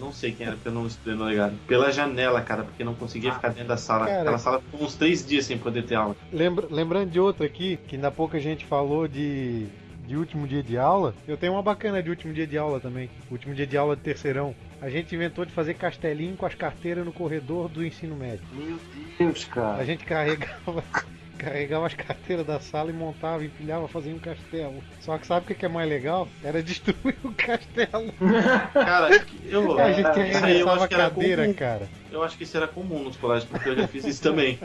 [0.00, 1.54] Não sei quem era, porque eu não estudei no legado.
[1.66, 4.06] Pela janela, cara, porque não conseguia ficar dentro da sala.
[4.06, 4.20] Cara.
[4.22, 6.16] Aquela sala ficou uns três dias sem poder ter aula.
[6.32, 9.66] Lembra- lembrando de outra aqui, que ainda pouco a gente falou de,
[10.06, 11.14] de último dia de aula.
[11.28, 13.10] Eu tenho uma bacana de último dia de aula também.
[13.30, 14.54] Último dia de aula de terceirão.
[14.80, 18.40] A gente inventou de fazer castelinho com as carteiras no corredor do ensino médio.
[18.50, 18.78] Meu
[19.18, 19.84] Deus, A cara.
[19.84, 20.82] gente carregava,
[21.42, 24.82] carregava as carteiras da sala e montava, empilhava, fazia um castelo.
[25.00, 26.28] Só que sabe o que é mais legal?
[26.42, 28.12] Era destruir o castelo.
[28.72, 29.08] Cara,
[29.44, 31.54] eu, A gente isso aí eu arremessava acho a que era cadeira, comum.
[31.54, 31.88] cara.
[32.10, 34.58] Eu acho que isso era comum nos colégios, porque eu já fiz isso também.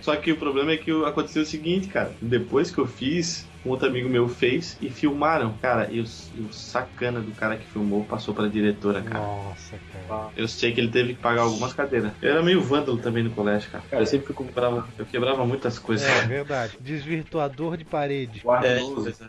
[0.00, 2.12] Só que o problema é que aconteceu o seguinte, cara.
[2.20, 5.54] Depois que eu fiz, um outro amigo meu fez e filmaram.
[5.60, 6.04] Cara, e o,
[6.34, 9.24] e o sacana do cara que filmou passou pra diretora, cara.
[9.24, 10.30] Nossa, cara.
[10.36, 12.12] Eu sei que ele teve que pagar algumas cadeiras.
[12.20, 13.84] Eu era meio vândalo também no colégio, cara.
[13.90, 16.08] Cara, eu sempre fico Quebrava, eu quebrava muitas coisas.
[16.08, 16.78] É verdade.
[16.80, 18.42] Desvirtuador de parede.
[18.64, 18.80] É,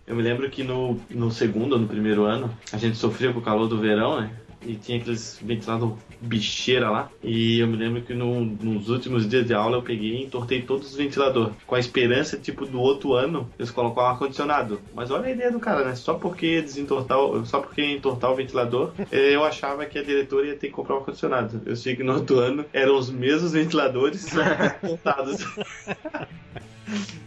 [0.08, 3.40] eu me lembro que no, no segundo ou no primeiro ano, a gente sofria com
[3.40, 4.32] o calor do verão, né?
[4.62, 7.10] E tinha aqueles ventilador bicheira lá.
[7.24, 10.62] E eu me lembro que no- nos últimos dias de aula eu peguei e entortei
[10.62, 11.54] todos os ventiladores.
[11.66, 14.82] Com a esperança, tipo, do outro ano eles colocar um ar-condicionado.
[14.94, 15.96] Mas olha a ideia do cara, né?
[15.96, 20.56] Só porque desentortar, só porque entortar o ventilador, eh, eu achava que a diretora ia
[20.58, 21.62] ter que comprar um ar-condicionado.
[21.66, 24.28] Eu sei que no outro ano eram os mesmos ventiladores
[24.84, 25.38] entortados.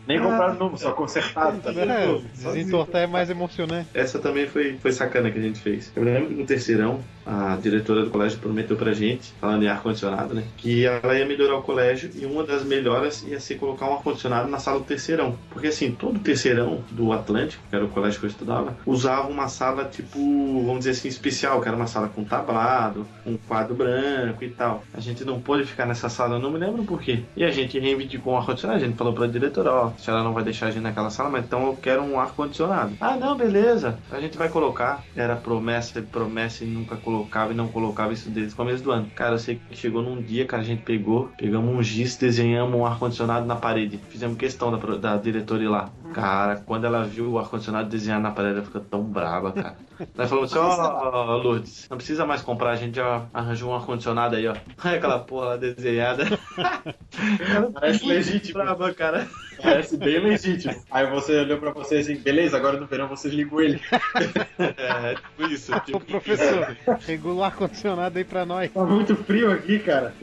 [0.06, 1.92] Nem compraram novo, só consertado, tá vendo?
[1.92, 3.88] É, desentortar é mais emocionante.
[3.94, 5.92] Essa também foi, foi sacana que a gente fez.
[5.94, 10.34] Eu lembro que no terceirão, a diretora do colégio prometeu pra gente, falando em ar-condicionado,
[10.34, 10.44] né?
[10.56, 14.48] Que ela ia melhorar o colégio e uma das melhoras ia ser colocar um ar-condicionado
[14.48, 15.38] na sala do terceirão.
[15.50, 19.48] Porque assim, todo terceirão do Atlântico, que era o colégio que eu estudava, usava uma
[19.48, 20.18] sala tipo,
[20.64, 24.82] vamos dizer assim, especial, que era uma sala com tablado, um quadro branco e tal.
[24.92, 27.20] A gente não pôde ficar nessa sala, eu não me lembro por quê.
[27.36, 30.32] E a gente reivindicou um ar-condicionado, a gente falou pra diretora, ó, a senhora não
[30.32, 32.94] vai deixar a gente naquela sala, mas então eu quero um ar-condicionado.
[33.00, 35.04] Ah, não, beleza, a gente vai colocar.
[35.14, 39.10] Era promessa, promessa e nunca colocava e não colocava isso desde o começo do ano.
[39.14, 42.78] Cara, eu sei que chegou num dia que a gente pegou, pegamos um giz, desenhamos
[42.78, 44.00] um ar-condicionado na parede.
[44.08, 45.90] Fizemos questão da, da diretora ir lá.
[46.12, 49.76] Cara, quando ela viu o ar-condicionado desenhado na parede, ela ficou tão brava, cara.
[50.16, 54.36] Ela falou assim, ó, Lourdes, não precisa mais comprar, a gente já arranjou um ar-condicionado
[54.36, 54.54] aí, ó.
[54.82, 56.24] Aí aquela porra lá desenhada.
[57.74, 58.62] Parece legítimo.
[58.62, 59.28] Brava, cara.
[59.62, 60.74] Parece bem legítimo.
[60.90, 63.80] Aí você olhou pra você assim, beleza, agora no verão vocês ligam ele.
[64.58, 65.72] É, tipo isso.
[65.74, 68.70] Ô Tipo, professor, regula o ar-condicionado aí pra nós.
[68.72, 70.14] Tá muito frio aqui, cara.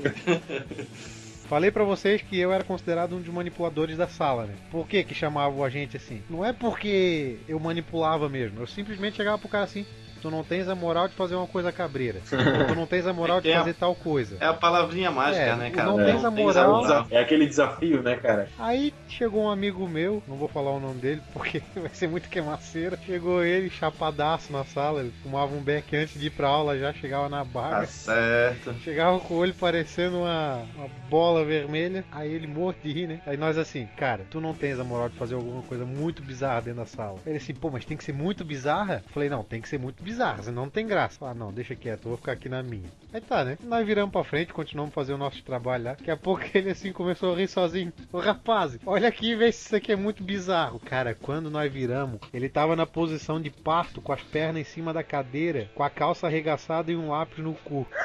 [1.50, 4.54] Falei pra vocês que eu era considerado um dos manipuladores da sala, né?
[4.70, 6.22] Por que que chamavam a gente assim?
[6.30, 9.84] Não é porque eu manipulava mesmo, eu simplesmente chegava pro cara assim,
[10.22, 12.20] tu não tens a moral de fazer uma coisa cabreira.
[12.70, 14.38] Tu não tens a moral de É, fazer tal coisa.
[14.39, 15.88] É a palavrinha mágica, É, né, tu cara?
[15.89, 16.82] não tens a tens moral.
[16.82, 17.07] moral.
[17.09, 18.47] É aquele desafio, né, cara?
[18.57, 22.30] Aí chegou um amigo meu, não vou falar o nome dele porque vai ser muito
[22.30, 22.97] queimaceira.
[23.05, 26.93] Chegou ele, chapadaço na sala, ele fumava um beck antes de ir pra aula, já
[26.93, 27.86] chegava na Tá barra.
[27.86, 28.74] certo.
[28.84, 33.22] Chegava com o olho parecendo uma, uma bola vermelha, aí ele morto de rir, né?
[33.26, 36.61] Aí nós assim, cara, tu não tens a moral de fazer alguma coisa muito bizarra
[36.61, 37.17] dentro da sala.
[37.26, 39.01] Ele assim, pô, mas tem que ser muito bizarra?
[39.05, 40.09] Eu falei, não, tem que ser muito bizarra,
[40.43, 41.18] senão não tem graça.
[41.26, 42.89] Ah, não, deixa quieto, eu vou ficar aqui na minha.
[43.14, 43.57] Aí tá, né?
[43.64, 45.91] Nós viramos pra frente, continuamos fazendo o nosso trabalho lá.
[45.91, 47.91] Daqui a pouco ele assim começou a rir sozinho.
[48.12, 50.80] Ô rapaz, olha aqui e vê se isso aqui é muito bizarro.
[50.80, 54.93] Cara, quando nós viramos, ele tava na posição de parto, com as pernas em cima
[54.93, 57.88] da cadeira, com a calça arregaçada e um lápis no cu.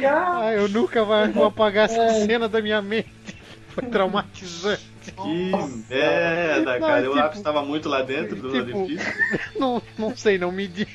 [0.00, 3.10] Ah, eu nunca vou apagar essa cena da minha mente.
[3.74, 4.97] Foi traumatizante.
[5.12, 5.52] Que
[5.88, 7.00] merda, Não, cara.
[7.00, 9.12] O tipo- lápis tava muito lá dentro do tipo- orifício.
[9.58, 10.88] Não, não sei, não me diz.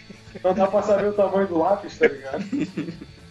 [0.44, 2.44] Não dá pra saber o tamanho do lápis, tá ligado?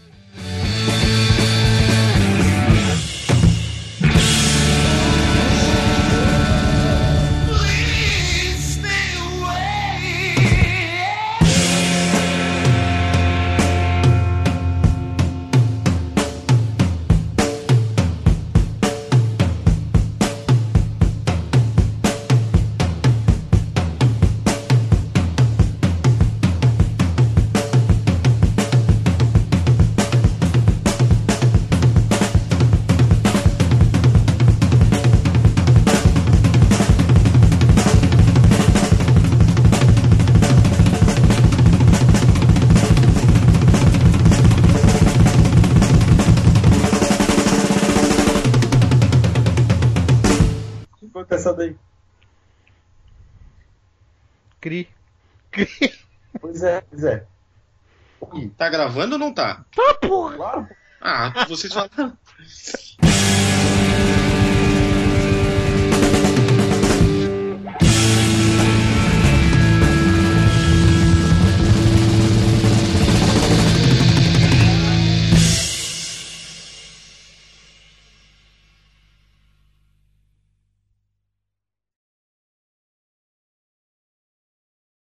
[58.72, 59.64] gravando ou não tá?
[59.76, 60.36] Tá, porra!
[60.36, 60.68] Claro,
[61.00, 62.16] Ah, vocês falaram.